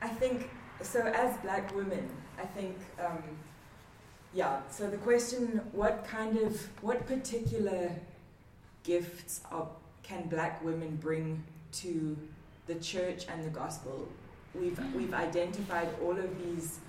[0.01, 0.49] I think
[0.81, 3.21] so as black women, I think um,
[4.33, 4.61] yeah.
[4.71, 7.91] So the question: What kind of what particular
[8.83, 9.67] gifts are,
[10.01, 11.43] can black women bring
[11.73, 12.17] to
[12.65, 14.07] the church and the gospel?
[14.55, 16.79] We've we've identified all of these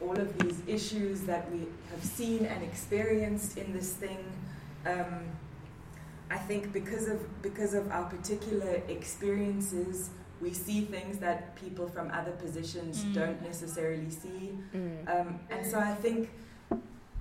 [0.00, 4.24] all of these issues that we have seen and experienced in this thing.
[4.86, 5.24] Um,
[6.30, 10.10] I think because of because of our particular experiences,
[10.40, 13.14] we see things that people from other positions Mm.
[13.14, 14.56] don't necessarily see.
[14.74, 15.08] Mm.
[15.08, 16.30] Um, and so I think,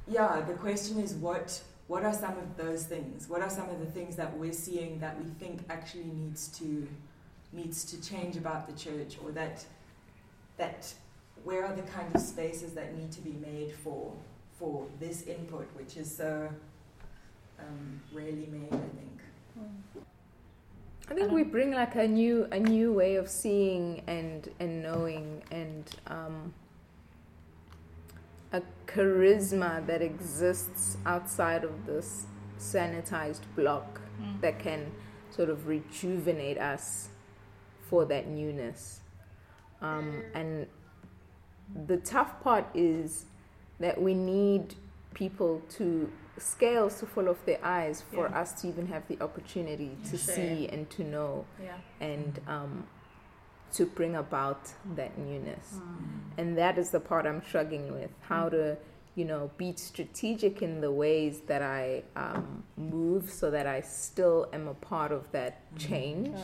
[0.07, 3.30] yeah, the question is what what are some of those things?
[3.30, 6.88] What are some of the things that we're seeing that we think actually needs to
[7.53, 9.65] needs to change about the church, or that
[10.57, 10.93] that
[11.45, 14.11] where are the kind of spaces that need to be made for
[14.59, 16.49] for this input, which is so
[17.59, 19.18] um, rarely made, I think.
[21.10, 25.41] I think we bring like a new a new way of seeing and and knowing
[25.51, 26.53] and um,
[28.51, 32.26] a charisma that exists outside of this
[32.60, 34.41] sanitized block Mm.
[34.41, 34.91] that can
[35.30, 37.10] sort of rejuvenate us
[37.88, 39.01] for that newness.
[39.80, 40.66] Um, and
[41.86, 43.26] the tough part is
[43.80, 44.74] that we need
[45.14, 48.39] people to scales to fall off their eyes for Yeah.
[48.41, 50.35] us to even have the opportunity to Sure.
[50.35, 51.77] see and to know Yeah.
[51.99, 52.88] and um,
[53.73, 55.73] to bring about that newness.
[55.75, 56.38] Mm.
[56.38, 58.77] And that is the part I'm struggling with how to,
[59.15, 64.47] you know, be strategic in the ways that I um, move so that I still
[64.53, 66.38] am a part of that change,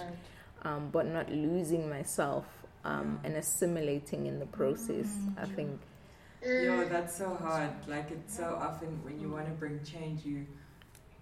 [0.63, 2.45] um, but not losing myself
[2.83, 5.07] um, and assimilating in the process.
[5.37, 5.79] I think
[6.45, 6.63] Mm.
[6.65, 7.71] Yo, that's so hard.
[7.87, 10.45] Like it's so often when you want to bring change, you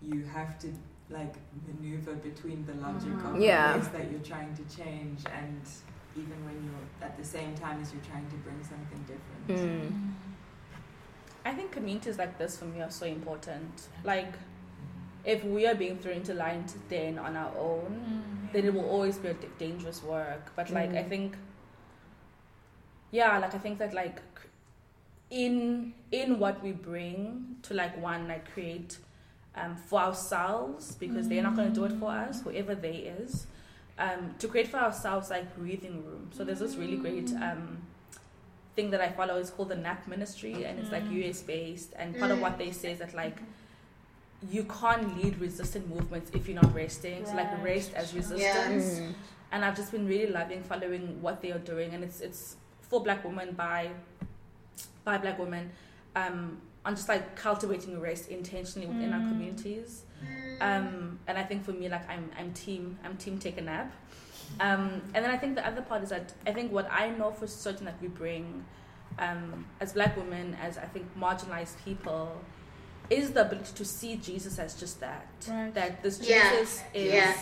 [0.01, 0.67] you have to
[1.09, 1.35] like
[1.67, 3.73] maneuver between the logic of Yeah.
[3.73, 5.61] the ways that you're trying to change, and
[6.15, 9.47] even when you're at the same time as you're trying to bring something different.
[9.91, 10.13] Mm.
[11.45, 13.87] I think communities like this for me are so important.
[14.03, 14.33] Like,
[15.25, 19.17] if we are being thrown into lion's den on our own, then it will always
[19.17, 20.51] be a d- dangerous work.
[20.55, 21.09] But like, I Mm.
[21.09, 21.37] think,
[23.11, 24.23] yeah, like I think that like, c-
[25.31, 28.97] in in what we bring to like one like create
[29.55, 33.47] um, for ourselves because they're not going to do it for us, whoever they is.
[33.97, 36.29] Um, to create for ourselves like breathing room.
[36.33, 37.79] So there's this really great um,
[38.75, 39.37] thing that I follow.
[39.37, 41.93] It's called the NAP Ministry, and it's like US based.
[41.97, 43.37] And part of what they say is that like
[44.49, 47.25] you can't lead resistant movements if you're not resting.
[47.25, 47.63] So like Right.
[47.63, 48.99] rest as resistance.
[48.99, 49.13] Mm.
[49.51, 53.03] And I've just been really loving following what they are doing, and it's it's for
[53.03, 53.91] Black women by
[55.03, 55.71] by Black women,
[56.15, 59.29] um, on just like cultivating race intentionally within our Mm.
[59.29, 60.03] communities.
[60.59, 63.91] Um, and I think for me, like I'm I'm team I'm team take a nap.
[64.59, 67.31] Um, and then I think the other part is that I think what I know
[67.31, 68.65] for certain that we bring
[69.19, 72.31] um, as Black women, as I think marginalized people,
[73.09, 75.27] is the ability to see Jesus as just that.
[75.49, 75.73] Right.
[75.73, 76.49] That this Yeah.
[76.51, 77.35] Jesus is Yeah.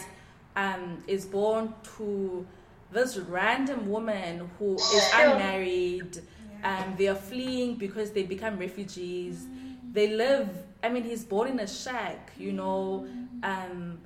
[0.56, 2.46] um, is born to
[2.92, 6.22] this random woman who is unmarried.
[6.64, 9.48] Um, they are fleeing because they become refugees.
[9.92, 10.50] They live.
[10.84, 12.32] I mean, he's born in a shack.
[12.38, 13.08] You know,
[13.44, 14.00] um,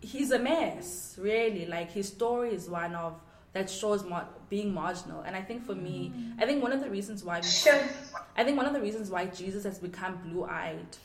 [0.00, 1.16] he's a mess.
[1.20, 3.20] Really, like his story is one of
[3.52, 5.22] that shows mar- being marginal.
[5.22, 7.46] And I think for me, I think one of the reasons why we.
[8.36, 10.96] I think one of the reasons why Jesus has become blue eyed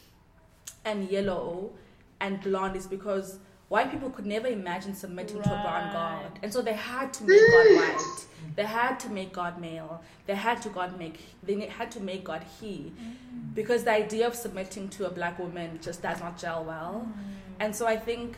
[0.86, 1.72] and yellow
[2.20, 6.40] and blonde is because white people could never imagine submitting to a brown God.
[6.44, 8.26] And so they had to make God white.
[8.56, 10.02] They had to make God male.
[10.28, 12.94] They had to God make they had to make God he.
[13.00, 13.56] Mm.
[13.56, 17.08] Because the idea of submitting to a black woman just does not gel well.
[17.08, 17.24] Mm.
[17.60, 18.38] And so I think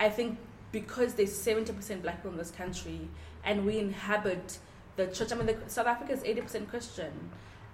[0.00, 0.38] I think
[0.72, 3.08] because there's seventy percent black people in this country
[3.44, 4.58] and we inhabit
[4.96, 7.12] the church I mean the, South Africa is eighty percent Christian.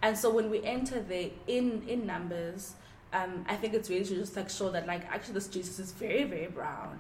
[0.03, 2.75] And so when we enter there in in numbers,
[3.13, 5.93] um, I think it's really to just like show that like actually this Jesus is
[5.93, 6.99] very very brown,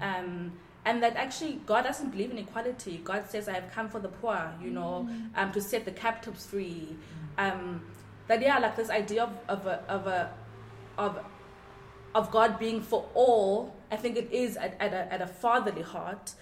[0.00, 0.52] um,
[0.84, 3.00] and that actually God doesn't believe in equality.
[3.04, 6.46] God says, "I have come for the poor," you know, um, to set the captives
[6.46, 6.96] free.
[7.38, 7.82] Um,
[8.26, 10.30] that yeah, like this idea of of a of a
[10.98, 11.18] of
[12.14, 13.74] of God being for all.
[13.90, 16.34] I think it is at, at a at a fatherly heart,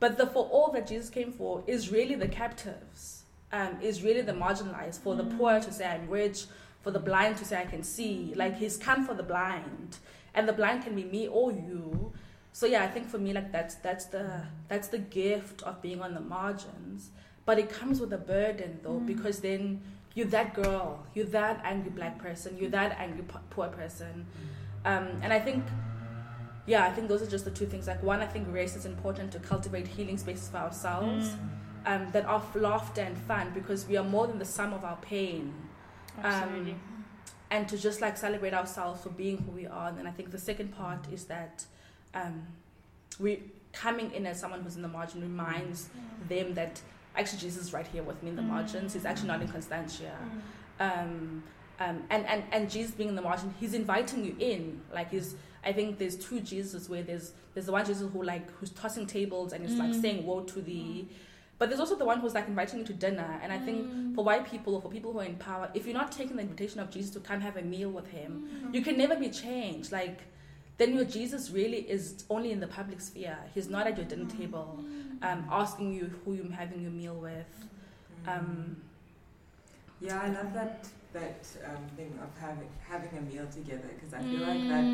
[0.00, 3.20] but the for all that Jesus came for is really the captives.
[3.54, 6.46] Um, is really the marginalized, for the poor to say I'm rich,
[6.82, 8.32] for the blind to say I can see.
[8.36, 9.98] Like he's come for the blind,
[10.34, 12.12] and the blind can be me or you.
[12.52, 16.02] So yeah, I think for me like that's that's the that's the gift of being
[16.02, 17.10] on the margins.
[17.44, 19.80] But it comes with a burden though, because then
[20.14, 24.26] you're that girl, you're that angry black person, you're that angry po- poor person,
[24.84, 25.64] um, and I think.
[26.64, 27.88] Yeah, I think those are just the two things.
[27.88, 31.30] Like one, I think race is important to cultivate healing spaces for ourselves
[31.86, 34.94] um, that are laughter and fun because we are more than the sum of our
[34.98, 35.52] pain
[36.22, 36.76] Absolutely.
[37.50, 39.88] and to just like celebrate ourselves for being who we are.
[39.88, 41.64] And then I think the second part is that
[42.14, 42.46] um,
[43.18, 43.42] we
[43.72, 45.88] coming in as someone who's in the margin reminds
[46.28, 46.80] them that
[47.16, 48.92] actually Jesus is right here with me in the margins.
[48.92, 50.14] He's actually not in Constantia.
[50.78, 51.42] Um,
[51.80, 54.80] um, and, and, and Jesus being in the margin, he's inviting you in.
[54.92, 55.34] Like he's,
[55.64, 59.06] I think there's two Jesus where there's there's the one Jesus who like who's tossing
[59.06, 61.08] tables and is like saying woe to thee.
[61.62, 63.38] But there's also the one who's like inviting you to dinner.
[63.40, 65.94] And I think for white people or for people who are in power, if you're
[65.94, 68.32] not taking the invitation of Jesus to come have a meal with him,
[68.72, 69.92] you can never be changed.
[69.92, 70.22] Like
[70.78, 73.38] then your Jesus really is only in the public sphere.
[73.54, 74.84] He's not at your dinner table,
[75.22, 77.52] um, asking you who you're having your meal with.
[78.26, 78.78] Um,
[80.00, 84.22] Yeah, I love that that um, thing of having having a meal together because I
[84.22, 84.86] feel like that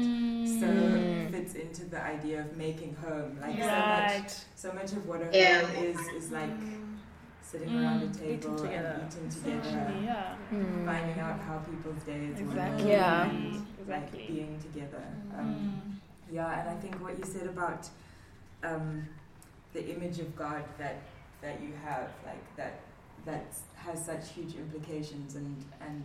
[0.60, 1.30] so Mm.
[1.30, 3.38] fits into the idea of making home.
[3.40, 5.62] Like so much, so much of what a Yeah.
[5.62, 6.50] home is is like
[7.42, 8.18] sitting around a Mm.
[8.18, 9.00] table together.
[9.00, 10.36] and eating together, Actually, yeah.
[10.52, 10.84] Mm.
[10.84, 12.90] finding out how people's days were, Exactly.
[12.90, 13.30] Yeah.
[13.30, 14.26] and, like Exactly.
[14.28, 15.04] being together.
[15.38, 16.00] Um,
[16.30, 17.88] yeah, and I think what you said about
[18.64, 19.06] um,
[19.72, 20.96] the image of God that
[21.40, 22.80] that you have, like that
[23.30, 26.04] that has such huge implications, and and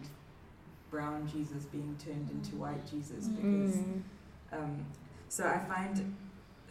[0.91, 3.75] brown Jesus being turned into white Jesus because.
[3.75, 4.01] Mm.
[4.51, 4.85] Um,
[5.29, 6.15] so I find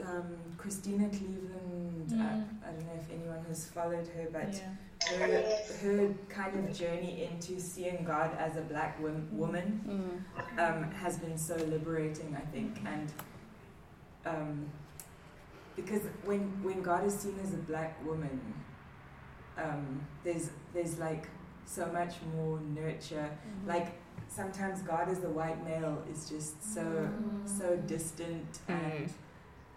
[0.07, 2.11] um, Christena Cleveland.
[2.11, 2.20] Mm.
[2.20, 5.16] I, I don't know if anyone has followed her, but Yeah.
[5.18, 5.42] her
[5.82, 11.18] her kind of journey into seeing God as a black wom- woman mm, um, has
[11.18, 13.12] been so liberating, I think, and
[14.24, 14.66] um,
[15.74, 18.38] because when when God is seen as a black woman,
[19.59, 21.28] um, there's there's like
[21.64, 23.28] so much more nurture.
[23.30, 23.68] Mm-hmm.
[23.68, 23.88] Like
[24.28, 27.48] sometimes God as the white male is just so Mm.
[27.59, 29.12] so distant and Mm.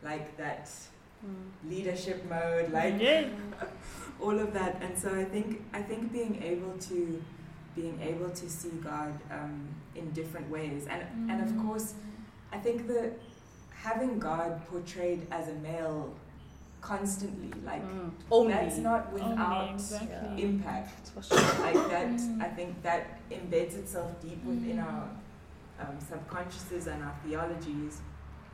[0.04, 0.70] like that
[1.68, 3.28] leadership mode, like yeah.
[4.22, 4.82] all of that.
[4.82, 7.22] And so I think I think being able to
[7.76, 11.02] being able to see God um, in different ways, and
[11.32, 11.94] and of course,
[12.52, 13.14] I think that
[13.74, 16.14] having God portrayed as a male
[16.90, 18.12] constantly, like Mm.
[18.30, 18.54] Only.
[18.54, 20.44] that's not Only, without exactly.
[20.44, 21.08] impact.
[21.14, 21.38] For sure.
[21.66, 22.42] Like that, Mm.
[22.48, 24.86] I think that embeds itself deep within Mm.
[24.86, 25.04] our
[25.82, 28.00] um, subconsciouses and our theologies,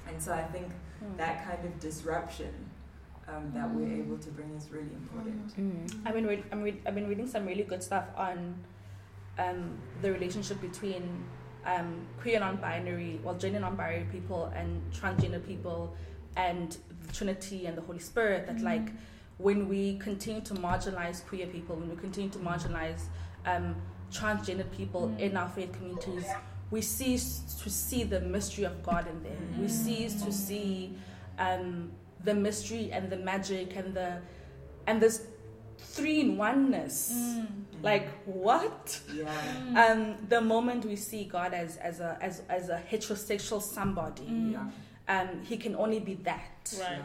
[0.08, 0.68] and so I think
[1.04, 1.18] Mm.
[1.18, 2.54] that kind of disruption
[3.28, 4.00] um, that we're Mm.
[4.06, 5.48] able to bring is really important.
[5.58, 6.02] Mm.
[6.06, 8.56] I've been read, I'm read, I've been reading some really good stuff on
[9.40, 11.04] um, the relationship between
[11.66, 11.90] um,
[12.22, 15.94] queer non-binary, well, gender non-binary people and transgender people,
[16.36, 16.78] and
[17.08, 18.48] the Trinity and the Holy Spirit.
[18.48, 18.90] That like
[19.38, 23.02] when we continue to marginalize queer people, when we continue to marginalize
[23.46, 23.76] um,
[24.12, 25.20] transgender people Mm.
[25.20, 26.26] in our faith communities,
[26.70, 29.56] we cease to see the mystery of God in them.
[29.60, 29.70] We Mm.
[29.70, 30.94] cease to see
[31.40, 31.92] um,
[32.24, 34.20] the mystery and the magic and the
[34.86, 35.26] and this
[35.80, 37.12] three in oneness.
[37.14, 37.48] Mm.
[37.82, 39.00] Like what?
[39.14, 39.32] Yeah.
[39.76, 44.52] Um, the moment we see God as as a as as a heterosexual somebody, Mm.
[44.52, 44.70] Yeah.
[45.08, 46.74] Um, he can only be that.
[46.80, 47.02] Right.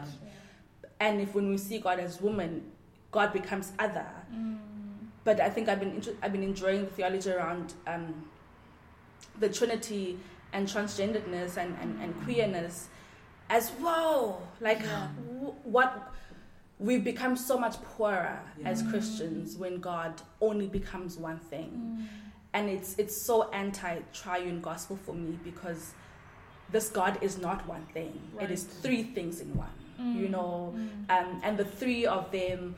[0.99, 2.71] And if when we see God as woman,
[3.11, 4.07] God becomes other.
[4.33, 4.57] Mm.
[5.23, 8.25] But I think I've been inter- I've been enjoying the theology around um,
[9.39, 10.17] the Trinity
[10.53, 12.87] and transgenderedness and, and, and queerness
[13.49, 14.41] as well.
[14.61, 15.07] Like Yeah.
[15.33, 16.13] w- what
[16.79, 21.71] we've become so much poorer as Christians when God only becomes one thing.
[21.99, 22.07] Mm.
[22.53, 25.93] And it's it's so anti triune gospel for me because
[26.71, 28.19] this God is not one thing.
[28.41, 29.69] It is three things in one.
[29.99, 30.31] You Mm.
[30.31, 31.09] know, Mm.
[31.09, 32.75] um, and the three of them,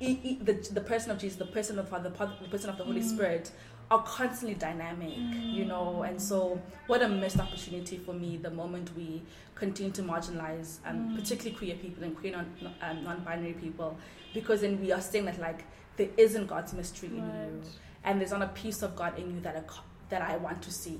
[0.00, 2.84] e- e- the, the person of Jesus, the person of Father, the person of the
[2.84, 3.14] Holy Mm.
[3.14, 3.52] Spirit,
[3.90, 5.16] are constantly dynamic,
[5.58, 6.02] you know.
[6.02, 9.22] And so, what a missed opportunity for me the moment we
[9.54, 11.16] continue to marginalize, um, Mm.
[11.16, 12.46] particularly queer people and queer non,
[12.82, 13.96] um, non-binary people,
[14.32, 15.64] because then we are saying that like
[15.96, 17.62] there isn't God's mystery in you,
[18.02, 20.70] and there's not a piece of God in you that co- that I want to
[20.72, 20.98] see.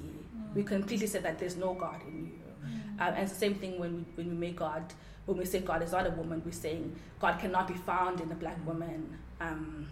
[0.55, 2.33] We completely said that there's no God in you.
[2.65, 3.01] Mm.
[3.01, 4.85] Um, and it's the same thing when we, when we make God,
[5.27, 8.31] when we say God is not a woman, we're saying God cannot be found in
[8.31, 9.19] a black woman.
[9.41, 9.89] Um,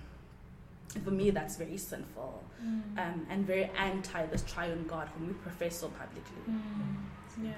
[1.05, 2.97] for me, that's very sinful Mm.
[2.97, 6.43] um, and very anti this triune God whom we profess so publicly.
[6.49, 7.43] Mm.
[7.43, 7.51] Yeah.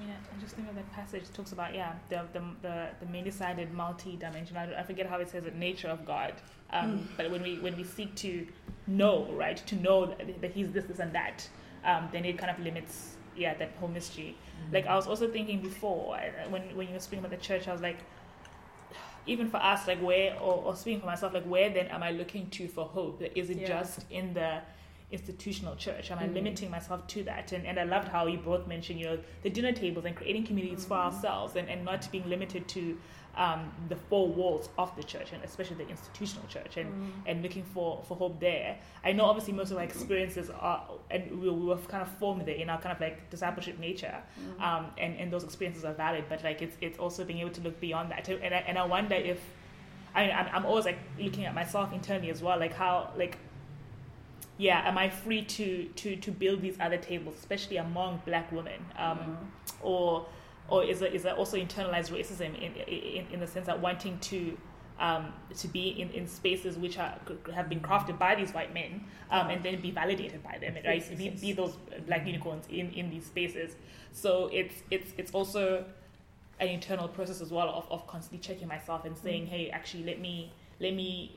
[0.00, 3.74] Yeah, I just think of that passage talks about yeah the the the, the many-sided,
[3.74, 4.70] multi-dimensional.
[4.74, 6.32] I forget how it says it, nature of God.
[6.72, 8.46] Um, But when we when we seek to
[8.86, 11.48] know, right, to know that, that He's this, this, and that,
[11.84, 14.36] um, then it kind of limits yeah that whole mystery.
[14.72, 17.68] Like I was also thinking before I- when when you were speaking about the church,
[17.68, 17.98] I was like,
[19.26, 22.10] even for us, like where or, or speaking for myself, like where then am I
[22.10, 23.22] looking to for hope?
[23.34, 23.68] Is it Yeah.
[23.68, 24.60] just in the
[25.10, 26.10] institutional church?
[26.10, 26.34] Am I Mm.
[26.34, 27.52] limiting myself to that?
[27.52, 30.44] And and I loved how you both mentioned, you know, the dinner tables and creating
[30.46, 31.04] communities for Mm.
[31.06, 32.98] ourselves and, and not being limited to
[33.36, 37.10] um, the four walls of the church and especially the institutional church and, Mm.
[37.26, 38.76] and looking for, for hope there.
[39.02, 42.44] I know obviously most of our experiences are and we, we were kind of formed
[42.44, 44.60] there in our kind of like discipleship nature Mm.
[44.62, 47.62] um, and, and those experiences are valid, but like it's it's also being able to
[47.62, 48.28] look beyond that.
[48.28, 49.40] And I, and I wonder if
[50.14, 53.38] I mean, I'm, I'm always like looking at myself internally as well, like how like
[54.58, 58.80] yeah, am I free to to to build these other tables, especially among Black women,
[58.98, 59.38] um,
[59.80, 60.26] or
[60.68, 64.18] or is it is there also internalized racism in in, in the sense that wanting
[64.20, 64.56] to
[65.00, 67.18] um, to be in, in spaces which are
[67.52, 70.84] have been crafted by these white men um, and then be validated by them, right?
[71.00, 71.40] Yes, Be, yes.
[71.40, 73.74] be those black unicorns in, in these spaces.
[74.12, 75.84] So it's it's it's also
[76.60, 80.20] an internal process as well of, of constantly checking myself and saying, hey, actually, let
[80.20, 81.36] me let me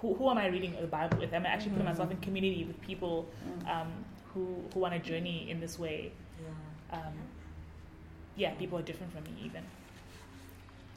[0.00, 1.32] who, who am I reading the Bible with?
[1.32, 3.28] Am I actually putting myself in community with people
[3.70, 3.92] um,
[4.32, 6.10] who who want to journey in this way?
[6.42, 7.12] Yeah, Um,
[8.36, 9.62] yeah, people are different from me even.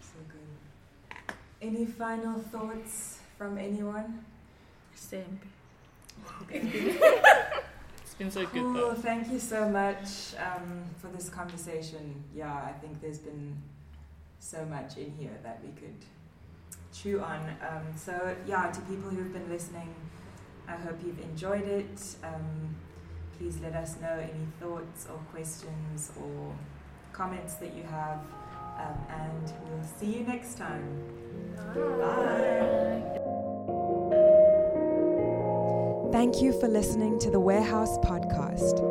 [0.01, 1.35] so good.
[1.61, 4.23] Any final thoughts from anyone?
[4.95, 5.39] Same.
[8.01, 8.73] It's been so good Cool.
[8.73, 8.93] though.
[8.95, 12.23] Thank you so much um, for this conversation.
[12.35, 13.55] Yeah, I think there's been
[14.39, 15.93] so much in here that we could
[16.91, 17.41] chew on.
[17.61, 19.93] Um, so, yeah, to people who've been listening,
[20.67, 22.15] I hope you've enjoyed it.
[22.23, 22.75] Um,
[23.37, 26.55] please let us know any thoughts or questions or
[27.17, 28.19] comments that you have.
[28.77, 30.83] Um, and we'll see you next time.
[31.73, 33.01] Bye.
[36.11, 38.81] Thank you for listening to the Warehouse Podcast.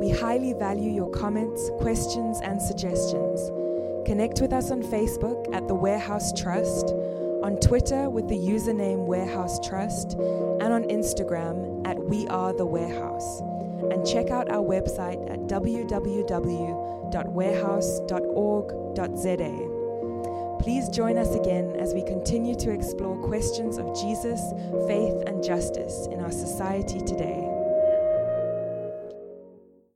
[0.00, 3.50] We highly value your comments, questions, and suggestions.
[4.06, 6.90] Connect with us on Facebook at The Warehouse Trust,
[7.42, 13.40] on Twitter with the username Warehouse Trust, and on Instagram at We Are the Warehouse.
[13.90, 15.40] And check out our website at
[17.10, 19.70] www.warehouse.org.za.
[20.60, 24.40] Please join us again as we continue to explore questions of Jesus,
[24.86, 27.53] faith, and justice in our society today.